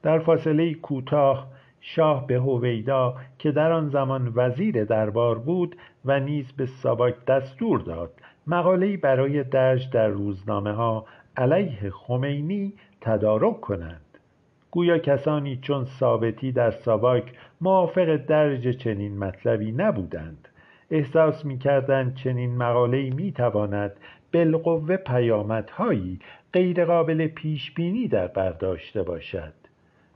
در 0.04 0.20
فاصله 0.20 0.74
کوتاه 0.74 1.59
شاه 1.82 2.28
به 2.28 2.36
هویدا 2.36 3.16
که 3.40 3.52
در 3.52 3.72
آن 3.72 3.90
زمان 3.90 4.32
وزیر 4.36 4.84
دربار 4.84 5.40
بود 5.40 5.76
و 6.06 6.20
نیز 6.20 6.52
به 6.52 6.66
ساواک 6.66 7.26
دستور 7.26 7.80
داد. 7.80 8.12
مقاله‌ای 8.48 8.98
برای 8.98 9.44
درج 9.44 9.90
در 9.90 10.08
روزنامه 10.08 10.72
ها 10.72 11.06
علیه 11.38 11.90
خمینی 11.90 12.74
تدارک 13.02 13.62
کنند. 13.62 14.02
گویا 14.72 14.98
کسانی 14.98 15.60
چون 15.62 15.86
ثابتی 15.86 16.52
در 16.52 16.72
ساواک 16.72 17.34
موافق 17.62 18.16
درج 18.16 18.78
چنین 18.78 19.18
مطلبی 19.18 19.72
نبودند. 19.72 20.48
احساس 20.92 21.46
می‌کردند 21.46 22.16
چنین 22.16 22.58
مقاله‌ای 22.58 23.10
می‌تواند 23.10 23.92
بالقوه 24.34 24.98
پیامدهایی 24.98 26.20
غیرقابل 26.54 27.28
پیشبینی 27.28 28.08
در 28.08 28.28
برداشته 28.28 29.04
باشد. 29.04 29.59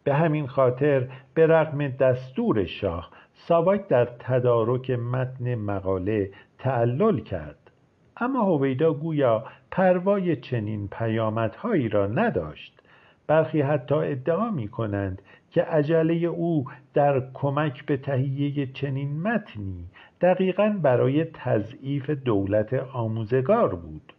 به 0.03 0.13
همین 0.13 0.48
خاطر 0.48 1.07
به 1.33 1.48
رغم 1.48 1.88
دستور 1.88 2.65
شاه 2.65 3.10
ساواک 3.33 3.88
در 3.88 4.05
تدارک 4.05 4.91
متن 4.91 5.55
مقاله 5.55 6.31
تعلل 6.60 7.19
کرد. 7.19 7.72
اما 8.17 8.43
هویدا 8.43 8.93
گویا 8.93 9.43
پروای 9.72 10.36
چنین 10.36 10.88
پیامدهایی 10.88 11.89
را 11.89 12.07
نداشت. 12.07 12.79
برخی 13.27 13.62
حتی 13.62 13.95
ادعا 13.95 14.51
می 14.51 14.67
کنند 14.67 15.22
که 15.51 15.62
عجله 15.62 16.13
او 16.13 16.65
در 16.93 17.24
کمک 17.33 17.86
به 17.86 17.98
تهیه 17.98 18.65
چنین 18.65 19.22
متنی 19.22 19.86
دقیقا 20.22 20.79
برای 20.81 21.25
تضعیف 21.25 22.10
دولت 22.10 22.74
آموزگار 22.74 23.75
بود. 23.75 24.13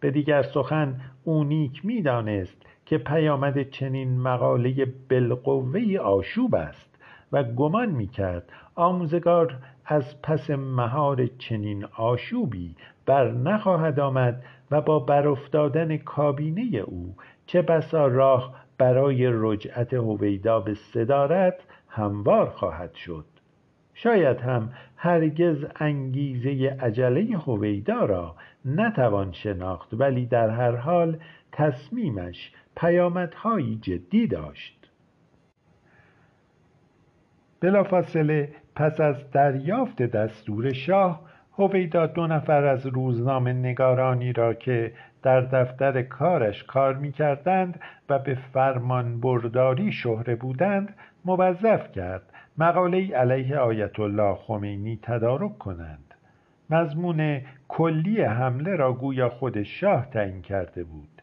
به 0.00 0.10
دیگر 0.10 0.42
سخن 0.42 1.00
او 1.24 1.44
نیک 1.44 1.84
می‌دانست 1.84 2.66
که 2.88 2.98
پیامد 2.98 3.70
چنین 3.70 4.20
مقاله 4.20 4.86
بالقوه 5.10 5.98
آشوب 5.98 6.54
است 6.54 6.98
و 7.32 7.42
گمان 7.42 7.88
می‌کرد 7.88 8.52
آموزگار 8.74 9.58
از 9.86 10.22
پس 10.22 10.50
مهار 10.50 11.26
چنین 11.26 11.84
آشوبی 11.84 12.74
بر 13.06 13.30
نخواهد 13.30 14.00
آمد 14.00 14.42
و 14.70 14.80
با 14.80 14.98
برافتادن 14.98 15.96
کابینه 15.96 16.76
او 16.76 17.14
چه 17.46 17.62
بسا 17.62 18.06
راه 18.06 18.54
برای 18.78 19.30
رجعت 19.32 19.94
هویدا 19.94 20.60
به 20.60 20.74
صدارت 20.74 21.54
هموار 21.88 22.50
خواهد 22.50 22.94
شد. 22.94 23.24
شاید 23.94 24.40
هم 24.40 24.72
هرگز 24.96 25.64
انگیزه 25.76 26.76
عجله 26.80 27.38
هویدا 27.38 28.04
را 28.04 28.34
نتوان 28.64 29.32
شناخت 29.32 29.88
ولی 29.92 30.26
در 30.26 30.50
هر 30.50 30.76
حال 30.76 31.16
تصمیمش 31.52 32.52
پیامدهایی 32.78 33.78
جدی 33.82 34.26
داشت. 34.26 34.90
بلافاصله 37.60 38.48
پس 38.74 39.00
از 39.00 39.30
دریافت 39.30 40.02
دستور 40.02 40.72
شاه 40.72 41.28
هویدا 41.58 42.06
دو 42.06 42.26
نفر 42.26 42.64
از 42.64 42.86
روزنامه 42.86 43.52
نگارانی 43.52 44.32
را 44.32 44.54
که 44.54 44.92
در 45.22 45.40
دفتر 45.40 46.02
کارش 46.02 46.64
کار 46.64 46.94
می 46.94 47.12
کردند 47.12 47.80
و 48.08 48.18
به 48.18 48.34
فرمان 48.52 49.20
برداری 49.20 49.92
شهره 49.92 50.36
بودند 50.36 50.94
موظف 51.24 51.92
کرد 51.92 52.22
مقاله 52.58 53.16
علیه 53.16 53.58
آیت 53.58 54.00
الله 54.00 54.34
خمینی 54.34 54.98
تدارک 55.02 55.58
کنند. 55.58 56.14
مضمون 56.70 57.40
کلی 57.68 58.22
حمله 58.22 58.76
را 58.76 58.92
گویا 58.92 59.28
خود 59.28 59.62
شاه 59.62 60.10
تعیین 60.10 60.42
کرده 60.42 60.84
بود. 60.84 61.22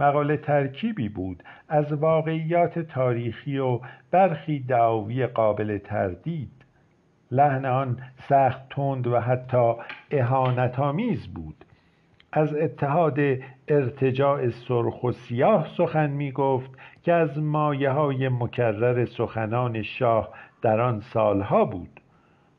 مقاله 0.00 0.36
ترکیبی 0.36 1.08
بود 1.08 1.42
از 1.68 1.92
واقعیات 1.92 2.78
تاریخی 2.78 3.58
و 3.58 3.80
برخی 4.10 4.60
دعاوی 4.60 5.26
قابل 5.26 5.78
تردید. 5.78 6.50
لحن 7.30 7.64
آن 7.64 7.98
سخت 8.28 8.68
تند 8.70 9.06
و 9.06 9.20
حتی 9.20 9.72
اهانتآمیز 10.10 11.26
بود. 11.26 11.64
از 12.32 12.54
اتحاد 12.54 13.18
ارتجاع 13.68 14.48
سرخ 14.48 15.04
و 15.04 15.12
سیاه 15.12 15.66
سخن 15.76 16.10
می 16.10 16.32
گفت 16.32 16.70
که 17.02 17.12
از 17.12 17.38
مایه 17.38 17.90
های 17.90 18.28
مکرر 18.28 19.04
سخنان 19.04 19.82
شاه 19.82 20.28
در 20.62 20.80
آن 20.80 21.00
سالها 21.00 21.64
بود. 21.64 22.00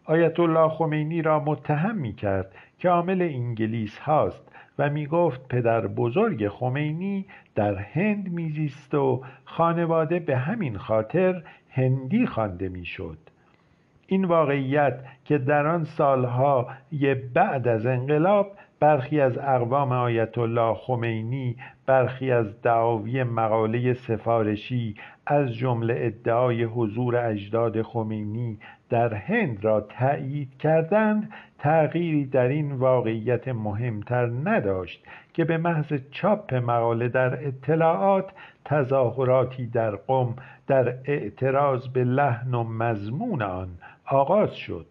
آیت 0.06 0.40
الله 0.40 0.70
خمینی 0.70 1.22
را 1.22 1.40
متهم 1.40 1.98
می 1.98 2.14
کرد 2.14 2.52
که 2.80 2.90
عامل 2.90 3.22
انگلیس 3.22 4.00
هاست. 4.00 4.45
و 4.80 4.90
می 4.90 5.08
گفت 5.08 5.48
پدر 5.48 5.88
بزرگ 5.88 6.48
خمینی 6.48 7.26
در 7.56 7.76
هند 7.76 8.32
میزیست 8.32 8.94
و 8.94 9.22
خانواده 9.46 10.20
به 10.20 10.38
همین 10.38 10.78
خاطر 10.78 11.44
هندی 11.70 12.26
خوانده 12.26 12.70
می‌شد. 12.70 13.18
این 14.08 14.26
واقعیت 14.26 15.00
که 15.26 15.38
در 15.38 15.68
آن 15.68 15.84
سالها 15.84 16.68
بعد 17.34 17.68
از 17.68 17.86
انقلاب 17.86 18.52
برخی 18.80 19.22
از 19.22 19.38
اقوام 19.38 19.92
آیت 19.92 20.38
الله 20.38 20.74
خمینی 20.74 21.56
برخی 21.86 22.32
از 22.32 22.62
دعاوی 22.62 23.24
مقاله 23.24 23.94
سفارشی 23.94 24.96
از 25.26 25.54
جمله 25.54 25.96
ادعای 25.98 26.64
حضور 26.64 27.16
اجداد 27.16 27.82
خمینی 27.82 28.58
در 28.90 29.14
هند 29.14 29.66
را 29.66 29.82
تأیید 29.82 30.58
کردند 30.58 31.32
تغییری 31.60 32.26
در 32.26 32.48
این 32.48 32.72
واقعیت 32.72 33.48
مهمتر 33.48 34.26
نداشت 34.26 35.06
که 35.34 35.46
به 35.46 35.58
محض 35.58 35.94
چاپ 36.12 36.54
مقاله 36.54 37.08
در 37.08 37.48
اطلاعات 37.48 38.32
تظاهراتی 38.66 39.68
در 39.68 39.96
قم 39.96 40.36
در 40.68 40.96
اعتراض 41.06 41.88
به 41.88 42.04
لحن 42.04 42.54
و 42.54 42.64
مضمون 42.64 43.42
آن 43.42 43.70
آغاز 44.06 44.56
شد. 44.56 44.86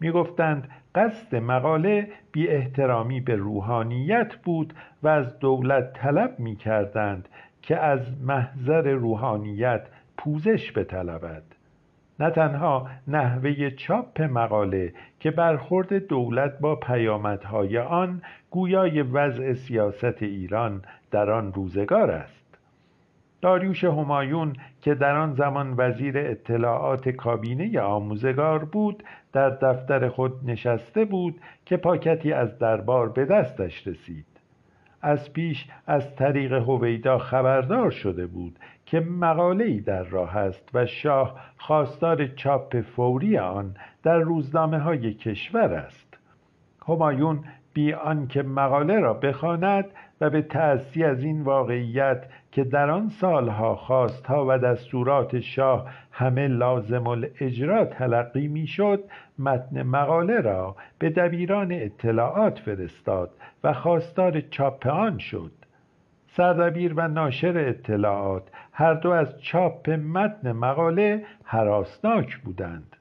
می‌گفتند 0.00 0.68
قصد 0.94 1.36
مقاله 1.36 2.08
بی 2.32 2.48
احترامی 2.48 3.20
به 3.20 3.36
روحانیت 3.36 4.36
بود 4.36 4.74
و 5.02 5.08
از 5.08 5.38
دولت 5.38 5.92
طلب 5.92 6.38
می 6.38 6.56
کردند 6.56 7.28
که 7.62 7.76
از 7.76 8.22
محضر 8.22 8.90
روحانیت 8.90 9.82
پوزش 10.16 10.72
بطلبد. 10.72 11.42
نه 12.20 12.30
تنها 12.30 12.88
نحوه 13.08 13.70
چاپ 13.70 14.22
مقاله 14.22 14.92
که 15.20 15.30
برخورد 15.30 16.06
دولت 16.06 16.58
با 16.58 16.76
پیامدهای 16.76 17.78
آن 17.78 18.22
گویای 18.50 19.02
وضع 19.02 19.52
سیاست 19.52 20.22
ایران 20.22 20.82
در 21.10 21.30
آن 21.30 21.52
روزگار 21.52 22.10
است. 22.10 22.58
داریوش 23.40 23.84
همایون 23.84 24.52
که 24.82 24.94
در 24.94 25.16
آن 25.16 25.32
زمان 25.34 25.74
وزیر 25.76 26.18
اطلاعات 26.18 27.08
کابینه 27.08 27.80
آموزگار 27.80 28.64
بود 28.64 29.02
در 29.32 29.50
دفتر 29.50 30.08
خود 30.08 30.32
نشسته 30.44 31.04
بود 31.04 31.40
که 31.66 31.76
پاکتی 31.76 32.32
از 32.32 32.58
دربار 32.58 33.08
به 33.08 33.24
دستش 33.24 33.86
رسید. 33.86 34.26
از 35.02 35.32
پیش 35.32 35.66
از 35.86 36.16
طریق 36.16 36.52
هویدا 36.52 37.18
خبردار 37.18 37.90
شده 37.90 38.26
بود 38.26 38.58
که 38.90 39.00
مقاله‌ای 39.00 39.80
در 39.80 40.02
راه 40.02 40.36
است 40.36 40.70
و 40.74 40.86
شاه 40.86 41.40
خواستار 41.58 42.26
چاپ 42.26 42.80
فوری 42.80 43.38
آن 43.38 43.76
در 44.02 44.18
روزنامه 44.18 44.78
های 44.78 45.14
کشور 45.14 45.74
است. 45.74 46.18
همایون 46.88 47.44
بی 47.72 47.92
آنکه 47.92 48.42
مقاله 48.42 49.00
را 49.00 49.14
بخواند 49.14 49.84
و 50.20 50.30
به 50.30 50.42
تأسی 50.42 51.04
از 51.04 51.22
این 51.24 51.42
واقعیت 51.42 52.24
که 52.52 52.64
در 52.64 52.90
آن 52.90 53.08
سالها 53.08 53.76
خواستها 53.76 54.46
و 54.48 54.58
دستورات 54.58 55.40
شاه 55.40 55.90
همه 56.12 56.48
لازم 56.48 57.06
الاجرا 57.06 57.84
تلقی 57.84 58.48
می‌شد 58.48 59.04
متن 59.38 59.82
مقاله 59.82 60.40
را 60.40 60.76
به 60.98 61.10
دبیران 61.10 61.72
اطلاعات 61.72 62.58
فرستاد 62.58 63.30
و 63.64 63.72
خواستار 63.72 64.40
چاپ 64.40 64.86
آن 64.86 65.18
شد. 65.18 65.59
سردبیر 66.40 66.94
و 66.96 67.08
ناشر 67.08 67.58
اطلاعات 67.58 68.42
هر 68.72 68.94
دو 68.94 69.10
از 69.10 69.42
چاپ 69.42 69.90
متن 69.90 70.52
مقاله 70.52 71.24
حراسناک 71.44 72.36
بودند. 72.36 72.96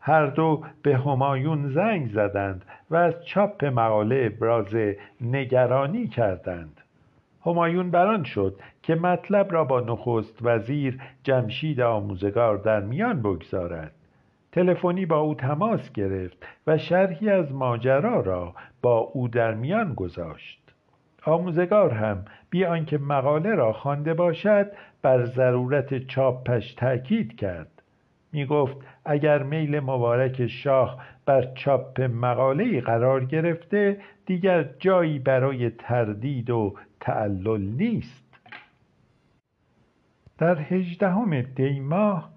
هر 0.00 0.26
دو 0.26 0.64
به 0.82 0.96
همایون 0.96 1.68
زنگ 1.68 2.08
زدند 2.08 2.64
و 2.90 2.96
از 2.96 3.26
چاپ 3.26 3.64
مقاله 3.64 4.30
ابراز 4.32 4.76
نگرانی 5.20 6.08
کردند. 6.08 6.80
همایون 7.46 7.90
بران 7.90 8.24
شد 8.24 8.60
که 8.82 8.94
مطلب 8.94 9.52
را 9.52 9.64
با 9.64 9.80
نخست 9.80 10.38
وزیر 10.42 11.00
جمشید 11.22 11.80
آموزگار 11.80 12.56
در 12.56 12.80
میان 12.80 13.22
بگذارد. 13.22 13.92
تلفنی 14.52 15.06
با 15.06 15.18
او 15.18 15.34
تماس 15.34 15.92
گرفت 15.92 16.46
و 16.66 16.78
شرحی 16.78 17.30
از 17.30 17.52
ماجرا 17.52 18.20
را 18.20 18.54
با 18.82 18.98
او 18.98 19.28
در 19.28 19.54
میان 19.54 19.94
گذاشت. 19.94 20.67
آموزگار 21.24 21.90
هم 21.94 22.24
بی 22.50 22.64
آنکه 22.64 22.98
مقاله 22.98 23.54
را 23.54 23.72
خوانده 23.72 24.14
باشد 24.14 24.72
بر 25.02 25.24
ضرورت 25.24 26.06
چاپش 26.06 26.74
تأکید 26.74 27.36
کرد. 27.36 27.82
می 28.32 28.46
گفت 28.46 28.76
اگر 29.04 29.42
میل 29.42 29.80
مبارک 29.80 30.46
شاه 30.46 31.04
بر 31.26 31.42
چاپ 31.54 32.00
مقاله 32.00 32.80
قرار 32.80 33.24
گرفته 33.24 34.00
دیگر 34.26 34.68
جایی 34.78 35.18
برای 35.18 35.70
تردید 35.70 36.50
و 36.50 36.74
تعلل 37.00 37.60
نیست. 37.60 38.28
در 40.38 40.58
هجدهم 40.60 41.42
دی 41.42 41.80
ماه 41.80 42.30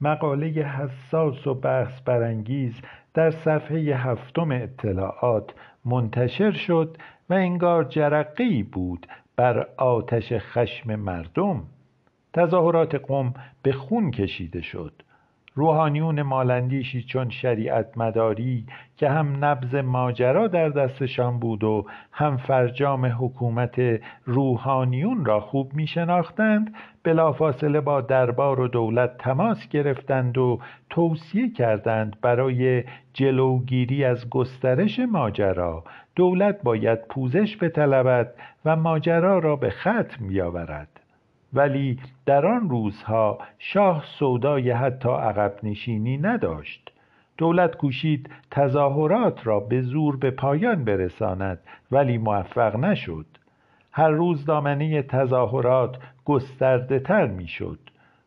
مقاله 0.00 0.48
حساس 0.48 1.46
و 1.46 1.54
بحث 1.54 2.00
برانگیز 2.00 2.80
در 3.14 3.30
صفحه 3.30 3.78
هفتم 3.78 4.52
اطلاعات 4.52 5.54
منتشر 5.84 6.50
شد. 6.50 6.96
و 7.30 7.34
انگار 7.34 7.84
جرقی 7.84 8.62
بود 8.62 9.06
بر 9.36 9.66
آتش 9.76 10.32
خشم 10.32 10.94
مردم. 10.94 11.62
تظاهرات 12.32 12.94
قوم 12.94 13.34
به 13.62 13.72
خون 13.72 14.10
کشیده 14.10 14.62
شد. 14.62 15.02
روحانیون 15.54 16.22
مالندیشی 16.22 17.02
چون 17.02 17.30
شریعت 17.30 17.98
مداری 17.98 18.66
که 18.96 19.08
هم 19.08 19.44
نبز 19.44 19.74
ماجرا 19.74 20.48
در 20.48 20.68
دستشان 20.68 21.38
بود 21.38 21.64
و 21.64 21.86
هم 22.12 22.36
فرجام 22.36 23.06
حکومت 23.06 24.00
روحانیون 24.24 25.24
را 25.24 25.40
خوب 25.40 25.74
می 25.74 25.86
شناختند 25.86 26.74
بلافاصله 27.04 27.80
با 27.80 28.00
دربار 28.00 28.60
و 28.60 28.68
دولت 28.68 29.18
تماس 29.18 29.68
گرفتند 29.68 30.38
و 30.38 30.60
توصیه 30.90 31.52
کردند 31.52 32.16
برای 32.22 32.84
جلوگیری 33.12 34.04
از 34.04 34.30
گسترش 34.30 35.00
ماجرا. 35.00 35.84
دولت 36.16 36.62
باید 36.62 37.06
پوزش 37.08 37.56
بطلبد 37.62 38.34
و 38.64 38.76
ماجرا 38.76 39.38
را 39.38 39.56
به 39.56 39.70
ختم 39.70 40.28
بیاورد. 40.28 40.99
ولی 41.54 41.98
در 42.26 42.46
آن 42.46 42.70
روزها 42.70 43.38
شاه 43.58 44.04
سودای 44.18 44.70
حتی 44.70 45.08
عقب 45.08 45.54
نشینی 45.62 46.18
نداشت. 46.18 46.92
دولت 47.38 47.76
کوشید 47.76 48.30
تظاهرات 48.50 49.46
را 49.46 49.60
به 49.60 49.82
زور 49.82 50.16
به 50.16 50.30
پایان 50.30 50.84
برساند 50.84 51.58
ولی 51.90 52.18
موفق 52.18 52.76
نشد. 52.76 53.26
هر 53.92 54.10
روز 54.10 54.44
دامنه 54.44 55.02
تظاهرات 55.02 55.96
گسترده 56.24 56.98
تر 56.98 57.26
می 57.26 57.46
شد 57.48 57.78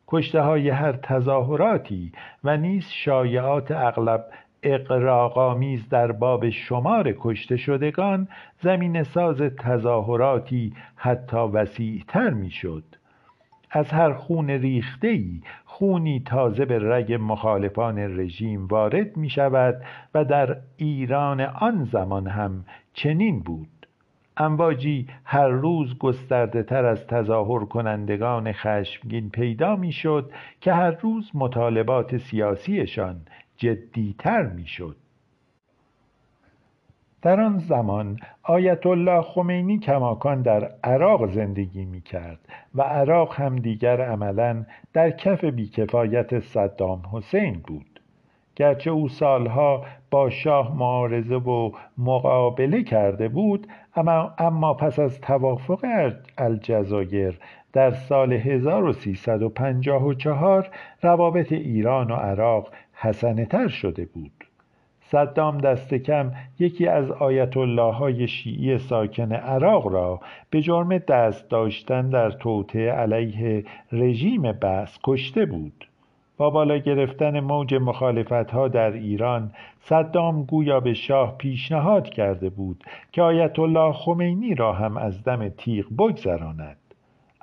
کشته 0.08 0.42
های 0.42 0.70
هر 0.70 0.92
تظاهراتی 0.92 2.12
و 2.44 2.58
نیز 2.58 2.88
شایعات 2.90 3.72
اغلب 3.72 4.26
اقراقامیز 4.64 5.90
در 5.90 6.12
باب 6.12 6.50
شمار 6.50 7.16
کشته 7.20 7.58
شدگان 7.58 8.28
زمین 8.62 9.04
ساز 9.04 9.42
تظاهراتی 9.42 10.74
حتی 10.96 11.38
وسیعتر 11.38 12.30
می 12.30 12.52
شد 12.52 12.84
از 13.76 13.92
هر 13.92 14.14
خون 14.14 14.50
ریخته 14.50 15.08
ای 15.08 15.42
خونی 15.66 16.24
تازه 16.26 16.66
به 16.66 16.80
رگ 16.82 17.18
مخالفان 17.22 18.20
رژیم 18.20 18.68
وارد 18.68 19.18
می 19.18 19.30
شود 19.30 19.82
و 20.14 20.26
در 20.26 20.58
ایران 20.78 21.42
آن 21.42 21.84
زمان 21.84 22.28
هم 22.28 22.66
چنین 22.94 23.40
بود. 23.40 23.68
امواجی 24.38 25.08
هر 25.24 25.48
روز 25.48 25.98
گسترده 25.98 26.64
تر 26.64 26.86
از 26.86 27.08
تظاهر 27.08 27.66
کنندگان 27.66 28.52
خشمگین 28.52 29.30
پیدا 29.30 29.76
می 29.76 29.92
شد 29.92 30.32
که 30.62 30.74
هر 30.74 30.92
روز 30.92 31.32
مطالبات 31.34 32.18
سیاسیشان 32.18 33.16
جدیتر 33.58 34.44
می 34.44 34.68
شد 34.68 34.96
در 37.24 37.42
آن 37.42 37.58
زمان 37.58 38.20
آیت 38.44 38.86
الله 38.86 39.22
خمینی 39.22 39.80
کماکان 39.80 40.42
در 40.42 40.72
عراق 40.84 41.32
زندگی 41.32 41.86
می 41.86 42.02
کرد 42.02 42.40
و 42.76 42.82
عراق 42.82 43.36
هم 43.36 43.56
دیگر 43.56 44.02
عملا 44.02 44.66
در 44.94 45.12
کف 45.12 45.44
بیکفایت 45.44 46.40
صدام 46.40 47.02
حسین 47.12 47.62
بود. 47.68 48.00
گرچه 48.56 48.92
او 48.92 49.10
سالها 49.10 49.86
با 50.12 50.30
شاه 50.30 50.78
معارضه 50.78 51.36
و 51.36 51.72
مقابله 51.98 52.84
کرده 52.84 53.28
بود 53.28 53.68
اما, 53.96 54.34
اما 54.38 54.74
پس 54.74 55.00
از 55.00 55.22
توافق 55.22 56.14
الجزایر 56.38 57.40
در 57.74 57.92
سال 57.92 58.34
1354 58.34 60.70
روابط 61.02 61.52
ایران 61.52 62.12
و 62.12 62.16
عراق 62.16 62.70
حسنه 62.94 63.46
تر 63.46 63.68
شده 63.68 64.06
بود. 64.06 64.43
صدام 65.12 65.58
دست 65.58 65.94
کم 65.94 66.32
یکی 66.60 66.88
از 66.88 67.12
آیت 67.12 67.58
الله 67.58 67.94
های 67.94 68.28
شیعی 68.28 68.78
ساکن 68.78 69.32
عراق 69.32 69.88
را 69.88 70.20
به 70.50 70.62
جرم 70.62 70.98
دست 70.98 71.50
داشتن 71.50 72.10
در 72.10 72.32
توطعه 72.32 72.92
علیه 72.92 73.66
رژیم 73.92 74.42
بس 74.42 75.00
کشته 75.04 75.46
بود. 75.46 75.88
با 76.38 76.50
بالا 76.50 76.78
گرفتن 76.78 77.40
موج 77.40 77.76
مخالفت 77.76 78.52
ها 78.52 78.68
در 78.68 78.92
ایران 78.92 79.52
صدام 79.80 80.44
گویا 80.44 80.80
به 80.80 80.94
شاه 80.94 81.38
پیشنهاد 81.38 82.10
کرده 82.10 82.50
بود 82.50 82.84
که 83.12 83.22
آیت 83.22 83.60
الله 83.60 83.94
خمینی 83.94 84.56
را 84.56 84.74
هم 84.74 84.98
از 84.98 85.24
دم 85.24 85.50
تیغ 85.50 85.86
بگذراند. 85.98 86.78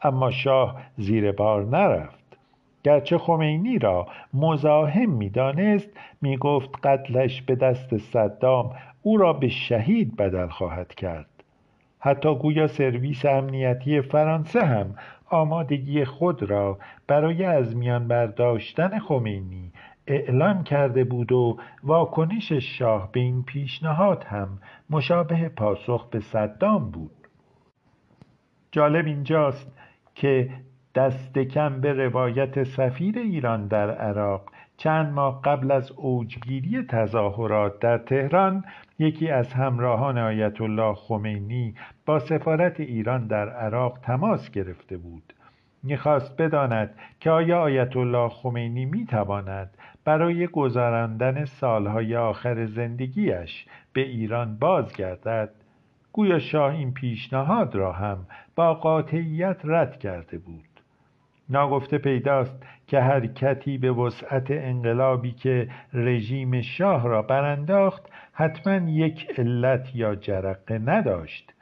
اما 0.03 0.31
شاه 0.31 0.81
زیر 0.97 1.33
بار 1.33 1.65
نرفت. 1.65 2.20
گرچه 2.85 3.19
خمینی 3.19 3.79
را 3.79 4.07
مزاحم 4.35 5.11
می‌دانست 5.11 5.91
می‌گفت 6.21 6.71
قتلش 6.87 7.43
به 7.43 7.55
دست 7.55 7.97
صدام 7.97 8.73
او 9.03 9.17
را 9.17 9.33
به 9.33 9.49
شهید 9.49 10.17
بدل 10.17 10.49
خواهد 10.49 10.95
کرد. 10.95 11.27
حتی 11.99 12.35
گویا 12.35 12.67
سرویس 12.67 13.27
امنیتی 13.27 14.01
فرانسه 14.01 14.65
هم 14.65 14.95
آمادگی 15.31 16.05
خود 16.05 16.43
را 16.43 16.79
برای 17.07 17.45
از 17.45 17.77
میان 17.77 18.09
برداشتن 18.09 18.99
خمینی 18.99 19.73
اعلام 20.07 20.65
کرده 20.65 21.05
بود 21.05 21.33
و 21.33 21.59
واکنش 21.83 22.53
شاه 22.53 23.13
به 23.13 23.21
این 23.21 23.43
پیشنهاد 23.43 24.25
هم 24.25 24.59
مشابه 24.91 25.49
پاسخ 25.49 26.09
به 26.09 26.21
صدام 26.21 26.91
بود. 26.91 27.11
جالب 28.73 29.07
اینجاست 29.07 29.73
که 30.15 30.51
دست 30.95 31.39
کم 31.39 31.81
به 31.81 31.93
روایت 31.93 32.63
سفیر 32.63 33.19
ایران 33.19 33.67
در 33.67 33.91
عراق. 33.91 34.43
چند 34.77 35.13
ماه 35.13 35.43
قبل 35.43 35.71
از 35.71 35.93
اوجگیری 35.97 36.83
تظاهرات 36.83 37.79
در 37.79 37.99
تهران 37.99 38.65
یکی 38.99 39.31
از 39.31 39.53
همراهان 39.53 40.19
آیت 40.19 40.61
الله 40.61 40.95
خمینی 40.95 41.75
با 42.07 42.19
سفارت 42.19 42.81
ایران 42.81 43.27
در 43.27 43.49
عراق 43.49 43.99
تماس 44.03 44.51
گرفته 44.51 44.97
بود. 44.97 45.33
می‌خواست 45.83 46.43
بداند 46.43 46.95
که 47.21 47.31
آیا 47.31 47.61
آیت 47.61 47.97
الله 47.97 48.29
خمینی 48.29 48.85
می‌تواند 48.85 49.77
برای 50.05 50.47
گذراندن 50.47 51.45
سالهای 51.45 52.17
آخر 52.17 52.67
زندگیش 52.67 53.67
به 53.93 54.01
ایران 54.01 54.57
بازگردد. 54.57 55.51
گویا 56.13 56.39
شاه 56.39 56.73
این 56.73 56.95
پیشنهاد 56.95 57.75
را 57.75 57.93
هم 57.93 58.27
با 58.57 58.75
قاطعیت 58.75 59.57
رد 59.65 59.99
کرده 59.99 60.39
بود. 60.39 60.70
ناگفته 61.51 61.99
پیداست 61.99 62.63
که 62.87 63.01
حرکتی 63.01 63.79
به 63.79 63.93
وسعت 63.93 64.51
انقلابی 64.51 65.33
که 65.33 65.69
رژیم 65.93 66.61
شاه 66.61 67.09
را 67.09 67.23
برانداخت 67.23 68.03
حتما 68.33 68.91
یک 68.91 69.31
علت 69.39 69.97
یا 69.97 70.15
جرقه 70.15 70.79
نداشت 70.79 71.53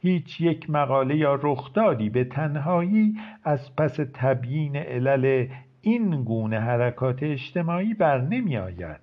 هیچ 0.00 0.40
یک 0.40 0.70
مقاله 0.70 1.16
یا 1.16 1.34
رخدادی 1.42 2.10
به 2.10 2.24
تنهایی 2.24 3.14
از 3.44 3.76
پس 3.76 3.96
تبیین 4.14 4.76
علل 4.76 5.46
این 5.80 6.24
گونه 6.24 6.60
حرکات 6.60 7.22
اجتماعی 7.22 7.94
بر 7.94 8.20
نمی 8.20 8.56
آید. 8.56 9.00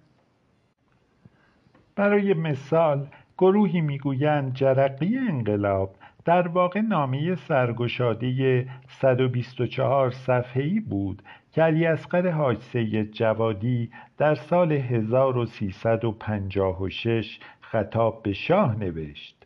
برای 1.95 2.33
مثال 2.33 3.07
گروهی 3.37 3.81
می‌گویند 3.81 4.53
جرقی 4.53 5.17
انقلاب 5.17 5.94
در 6.25 6.47
واقع 6.47 6.81
نامه 6.81 7.35
سرگشاده 7.35 8.67
124 8.87 10.11
صفحه‌ای 10.11 10.79
بود 10.79 11.21
که 11.51 11.61
علی 11.61 11.85
اصغر 11.85 12.29
حاج 12.29 12.59
سید 12.59 13.11
جوادی 13.11 13.89
در 14.17 14.35
سال 14.35 14.71
1356 14.71 17.39
خطاب 17.61 18.23
به 18.23 18.33
شاه 18.33 18.79
نوشت 18.79 19.45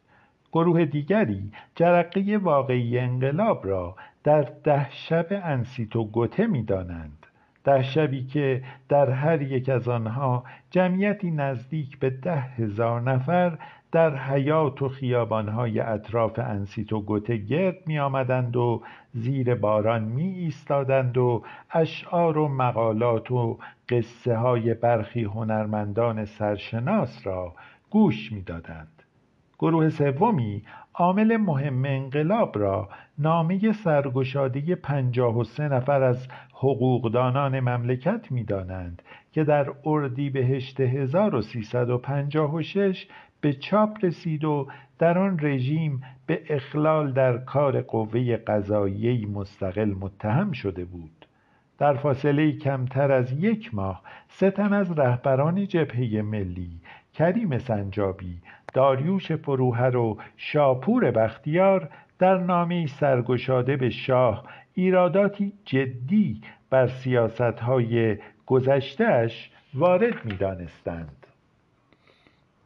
گروه 0.52 0.86
دیگری 0.86 1.52
جرقه 1.76 2.38
واقعی 2.38 3.00
انقلاب 3.00 3.68
را 3.68 3.96
در 4.24 4.42
ده 4.64 4.92
شب 4.92 5.28
انسیتو 5.32 6.06
گوته 6.06 6.48
می 6.48 6.64
دانند. 6.64 7.26
در 7.64 7.82
شبی 7.82 8.26
که 8.26 8.64
در 8.90 9.10
هر 9.10 9.42
یک 9.42 9.70
از 9.70 9.88
آنها 9.88 10.44
جمعیتی 10.72 11.32
نزدیک 11.32 12.00
به 12.00 12.10
ده 12.10 12.40
هزار 12.40 13.02
نفر 13.02 13.58
در 13.92 14.16
حیات 14.16 14.82
و 14.82 14.90
خیابانهای 14.90 15.80
اطراف 15.80 16.40
انسیت 16.40 16.94
و 16.94 17.02
گوته 17.02 17.38
گرد 17.38 17.88
می 17.88 18.00
آمدند 18.00 18.56
و 18.56 18.82
زیر 19.14 19.56
باران 19.56 20.04
می 20.04 20.28
ایستادند 20.28 21.18
و 21.18 21.44
اشعار 21.72 22.38
و 22.38 22.48
مقالات 22.48 23.32
و 23.32 23.58
قصه 23.90 24.38
های 24.38 24.74
برخی 24.74 25.24
هنرمندان 25.24 26.26
سرشناس 26.26 27.28
را 27.28 27.54
گوش 27.90 28.32
می 28.32 28.42
دادند. 28.42 29.04
گروه 29.60 29.90
سومی 29.90 30.64
عامل 30.94 31.38
مهم 31.38 31.86
انقلاب 31.86 32.60
را 32.60 32.90
نامه 33.18 33.72
سرگشاده 33.72 34.76
پنجاه 34.76 35.38
و 35.38 35.44
سه 35.44 35.68
نفر 35.68 36.04
از 36.04 36.28
حقوقدانان 36.54 37.60
مملکت 37.60 38.32
می‌دانند 38.32 39.02
که 39.32 39.44
در 39.44 39.74
اردیبهشت 39.86 40.80
1356 40.80 43.08
به 43.42 43.54
چاپ 43.54 44.06
رسید 44.06 44.46
و 44.46 44.68
در 45.00 45.18
آن 45.18 45.40
رژیم 45.42 46.02
به 46.26 46.42
اخلال 46.50 47.12
در 47.12 47.38
کار 47.38 47.82
قوه 47.82 48.38
قضاییه 48.38 49.28
مستقل 49.28 49.94
متهم 50.00 50.52
شده 50.52 50.86
بود 50.86 51.26
در 51.78 51.94
فاصله 51.94 52.52
کمتر 52.52 53.12
از 53.12 53.32
یک 53.32 53.76
ماه 53.76 54.02
سه 54.28 54.52
تن 54.52 54.74
از 54.74 55.00
رهبران 55.00 55.68
جبهه 55.68 56.22
ملی 56.22 56.82
کریم 57.14 57.58
سنجابی 57.58 58.42
داریوش 58.74 59.32
فروهر 59.32 59.98
و 59.98 60.18
شاپور 60.38 61.12
بختیار 61.12 61.90
در 62.20 62.38
نامه 62.38 62.88
سرگشاده 62.88 63.78
به 63.78 63.90
شاه 63.90 64.44
ایراداتی 64.74 65.54
جدی 65.66 66.42
بر 66.70 66.88
سیاستهای 66.88 68.18
گذشتهش 68.46 69.52
وارد 69.74 70.26
می 70.26 70.34
دانستند. 70.38 71.19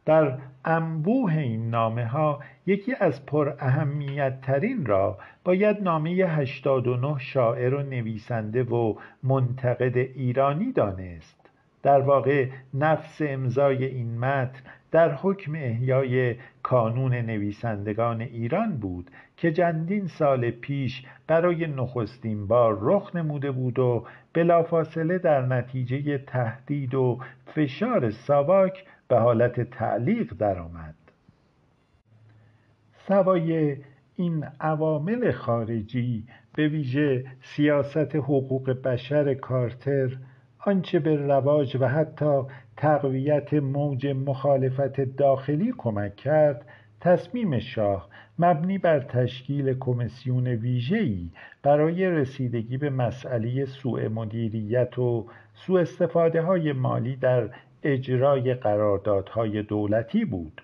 در 0.06 0.38
انبوه 0.64 1.36
این 1.36 1.70
نامه 1.70 2.06
ها 2.06 2.40
یکی 2.66 2.94
از 3.00 3.26
پر 3.26 3.52
اهمیت 3.58 4.40
ترین 4.40 4.86
را 4.86 5.18
باید 5.44 5.82
نامه 5.82 6.10
89 6.10 7.18
شاعر 7.18 7.74
و 7.74 7.82
نویسنده 7.82 8.62
و 8.62 8.94
منتقد 9.22 9.96
ایرانی 9.96 10.72
دانست. 10.72 11.50
در 11.82 12.00
واقع 12.00 12.48
نفس 12.74 13.22
امضای 13.22 13.84
این 13.84 14.18
متن 14.18 14.60
در 14.90 15.14
حکم 15.14 15.54
احیای 15.54 16.34
کانون 16.62 17.14
نویسندگان 17.14 18.20
ایران 18.20 18.76
بود 18.76 19.10
که 19.36 19.52
چندین 19.52 20.06
سال 20.06 20.50
پیش 20.50 21.06
برای 21.26 21.66
نخستین 21.66 22.46
بار 22.46 22.78
رخ 22.80 23.16
نموده 23.16 23.50
بود 23.50 23.78
و 23.78 24.06
بلافاصله 24.32 25.18
در 25.18 25.46
نتیجه 25.46 26.18
تهدید 26.18 26.94
و 26.94 27.18
فشار 27.54 28.10
ساواک 28.10 28.84
به 29.14 29.20
حالت 29.20 29.60
تعلیق 29.60 30.34
درآمد. 30.38 30.94
سوای 33.08 33.76
این 34.16 34.44
عوامل 34.60 35.32
خارجی 35.32 36.24
به 36.54 36.68
ویژه 36.68 37.24
سیاست 37.42 38.16
حقوق 38.16 38.70
بشر 38.70 39.34
کارتر 39.34 40.16
آنچه 40.58 40.98
به 40.98 41.16
رواج 41.16 41.76
و 41.80 41.88
حتی 41.88 42.42
تقویت 42.76 43.54
موج 43.54 44.06
مخالفت 44.06 45.00
داخلی 45.00 45.74
کمک 45.78 46.16
کرد 46.16 46.66
تصمیم 47.00 47.58
شاه 47.58 48.08
مبنی 48.38 48.78
بر 48.78 49.00
تشکیل 49.00 49.74
کمیسیون 49.78 50.46
ویژه‌ای 50.46 51.30
برای 51.62 52.10
رسیدگی 52.10 52.76
به 52.76 52.90
مسئله 52.90 53.64
سوء 53.64 54.08
مدیریت 54.08 54.98
و 54.98 55.26
سوء 55.54 55.80
استفاده 55.80 56.42
های 56.42 56.72
مالی 56.72 57.16
در 57.16 57.50
اجرای 57.84 58.54
قراردادهای 58.54 59.62
دولتی 59.62 60.24
بود. 60.24 60.62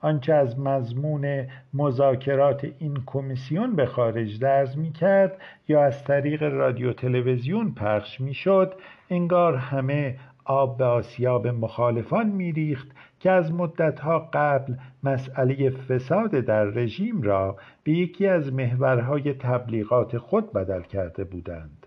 آنچه 0.00 0.34
از 0.34 0.60
مضمون 0.60 1.46
مذاکرات 1.74 2.66
این 2.78 3.02
کمیسیون 3.06 3.76
به 3.76 3.86
خارج 3.86 4.40
درز 4.40 4.78
می 4.78 4.92
کرد 4.92 5.38
یا 5.68 5.84
از 5.84 6.04
طریق 6.04 6.42
رادیو 6.42 6.92
تلویزیون 6.92 7.74
پخش 7.74 8.20
می 8.20 8.34
شد 8.34 8.74
انگار 9.10 9.56
همه 9.56 10.18
آب 10.44 10.78
به 10.78 10.84
آسیاب 10.84 11.46
مخالفان 11.46 12.26
میریخت 12.26 12.88
که 13.20 13.30
از 13.30 13.52
مدتها 13.52 14.30
قبل 14.32 14.74
مسئله 15.02 15.70
فساد 15.70 16.30
در 16.30 16.64
رژیم 16.64 17.22
را 17.22 17.56
به 17.84 17.92
یکی 17.92 18.26
از 18.26 18.52
محورهای 18.52 19.34
تبلیغات 19.34 20.18
خود 20.18 20.52
بدل 20.52 20.82
کرده 20.82 21.24
بودند. 21.24 21.81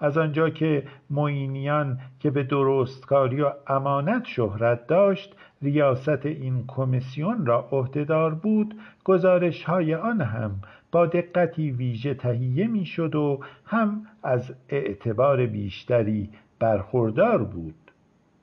از 0.00 0.18
آنجا 0.18 0.50
که 0.50 0.82
معینیان 1.10 1.98
که 2.20 2.30
به 2.30 2.42
درستکاری 2.42 3.42
و 3.42 3.52
امانت 3.66 4.24
شهرت 4.24 4.86
داشت 4.86 5.34
ریاست 5.62 6.26
این 6.26 6.64
کمیسیون 6.68 7.46
را 7.46 7.68
عهدهدار 7.72 8.34
بود 8.34 8.74
گزارش 9.04 9.64
های 9.64 9.94
آن 9.94 10.20
هم 10.20 10.50
با 10.92 11.06
دقتی 11.06 11.70
ویژه 11.70 12.14
تهیه 12.14 12.66
می‌شد 12.66 13.14
و 13.14 13.40
هم 13.66 14.06
از 14.22 14.54
اعتبار 14.68 15.46
بیشتری 15.46 16.30
برخوردار 16.58 17.44
بود. 17.44 17.74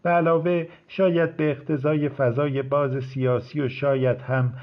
به 0.03 0.09
علاوه 0.09 0.67
شاید 0.87 1.37
به 1.37 1.51
اقتضای 1.51 2.09
فضای 2.09 2.61
باز 2.61 3.03
سیاسی 3.03 3.61
و 3.61 3.69
شاید 3.69 4.21
هم 4.21 4.53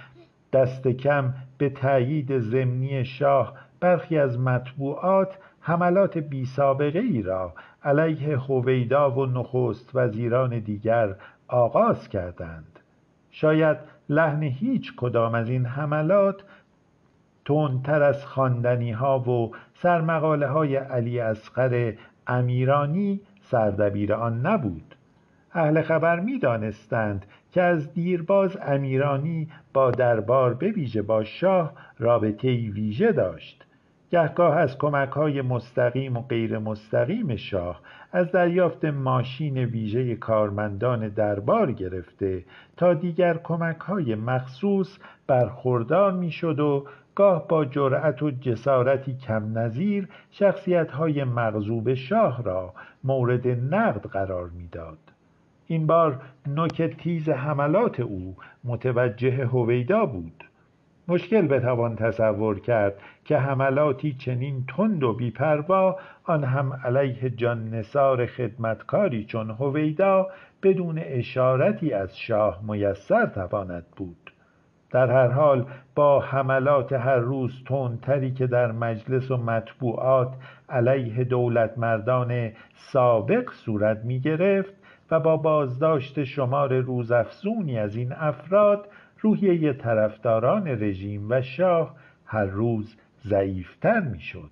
دست 0.52 0.88
کم 0.88 1.34
به 1.58 1.68
تأیید 1.68 2.38
ضمنی 2.38 3.04
شاه 3.04 3.54
برخی 3.80 4.18
از 4.18 4.38
مطبوعات 4.38 5.38
حملات 5.66 6.18
بی 6.18 6.44
سابقه 6.44 6.98
ای 6.98 7.22
را 7.22 7.52
علیه 7.84 8.38
هویدا 8.38 9.10
و 9.10 9.26
نخست 9.26 9.90
وزیران 9.94 10.58
دیگر 10.58 11.14
آغاز 11.48 12.08
کردند. 12.08 12.80
شاید 13.30 13.76
لحن 14.08 14.42
هیچ 14.42 14.96
کدام 14.96 15.34
از 15.34 15.48
این 15.48 15.66
حملات 15.66 16.44
تندتر 17.44 18.02
از 18.02 18.26
خواندنی 18.26 18.92
ها 18.92 19.18
و 19.18 19.50
سرمقاله 19.74 20.46
های 20.46 20.76
علی 20.76 21.20
اصغر 21.20 21.92
امیرانی 22.26 23.20
سردبیر 23.40 24.14
آن 24.14 24.46
نبود. 24.46 24.94
اهل 25.52 25.82
خبر 25.82 26.20
می 26.20 26.38
دانستند 26.38 27.26
که 27.52 27.62
از 27.62 27.92
دیرباز 27.92 28.58
امیرانی 28.62 29.48
با 29.72 29.90
دربار 29.90 30.54
ویژه 30.54 31.02
با 31.02 31.24
شاه 31.24 31.72
رابطه 31.98 32.48
ویژه 32.48 33.12
داشت. 33.12 33.63
گهگاه 34.14 34.56
از 34.56 34.78
کمک 34.78 35.08
های 35.08 35.42
مستقیم 35.42 36.16
و 36.16 36.22
غیر 36.22 36.58
مستقیم 36.58 37.36
شاه 37.36 37.80
از 38.12 38.32
دریافت 38.32 38.84
ماشین 38.84 39.58
ویژه 39.58 40.16
کارمندان 40.16 41.08
دربار 41.08 41.72
گرفته 41.72 42.44
تا 42.76 42.94
دیگر 42.94 43.38
کمک 43.42 43.76
های 43.76 44.14
مخصوص 44.14 44.98
برخوردار 45.26 46.12
می‌شد 46.12 46.60
و 46.60 46.86
گاه 47.14 47.48
با 47.48 47.64
جرأت 47.64 48.22
و 48.22 48.30
جسارتی 48.30 49.16
کم 49.16 49.58
نظیر 49.58 50.08
شخصیت 50.30 50.90
های 50.90 51.24
مغزوب 51.24 51.94
شاه 51.94 52.42
را 52.42 52.74
مورد 53.04 53.48
نقد 53.74 54.06
قرار 54.06 54.50
می‌داد. 54.58 54.98
این 55.66 55.86
بار 55.86 56.20
نوک 56.46 56.82
تیز 56.82 57.28
حملات 57.28 58.00
او 58.00 58.36
متوجه 58.64 59.46
هویدا 59.46 60.06
بود 60.06 60.44
مشکل 61.08 61.46
بتوان 61.46 61.96
تصور 61.96 62.60
کرد 62.60 62.94
که 63.24 63.38
حملاتی 63.38 64.12
چنین 64.12 64.64
تند 64.76 65.02
و 65.02 65.12
بیپروا 65.12 65.96
آن 66.24 66.44
هم 66.44 66.72
علیه 66.84 67.30
جان 67.30 67.70
نثار 67.70 68.26
خدمتکاری 68.26 69.24
چون 69.24 69.50
هویدا 69.50 70.26
بدون 70.62 70.98
اشارتی 70.98 71.92
از 71.92 72.18
شاه 72.18 72.60
میسر 72.68 73.26
تواند 73.26 73.86
بود. 73.96 74.32
در 74.90 75.10
هر 75.10 75.28
حال 75.28 75.66
با 75.94 76.20
حملات 76.20 76.92
هر 76.92 77.16
روز 77.16 77.64
تندتری 77.66 78.32
که 78.32 78.46
در 78.46 78.72
مجلس 78.72 79.30
و 79.30 79.36
مطبوعات 79.36 80.34
علیه 80.68 81.24
دولت 81.24 81.78
مردان 81.78 82.52
سابق 82.74 83.50
صورت 83.52 84.04
می 84.04 84.20
گرفت 84.20 84.74
و 85.10 85.20
با 85.20 85.36
بازداشت 85.36 86.24
شمار 86.24 86.78
روزافزونی 86.80 87.78
از 87.78 87.96
این 87.96 88.12
افراد 88.12 88.88
روحیه 89.20 89.72
طرفداران 89.72 90.68
رژیم 90.68 91.30
و 91.30 91.42
شاه 91.42 91.94
هر 92.26 92.44
روز 92.44 92.96
ضعیفتر 93.26 94.00
می‌شد. 94.00 94.50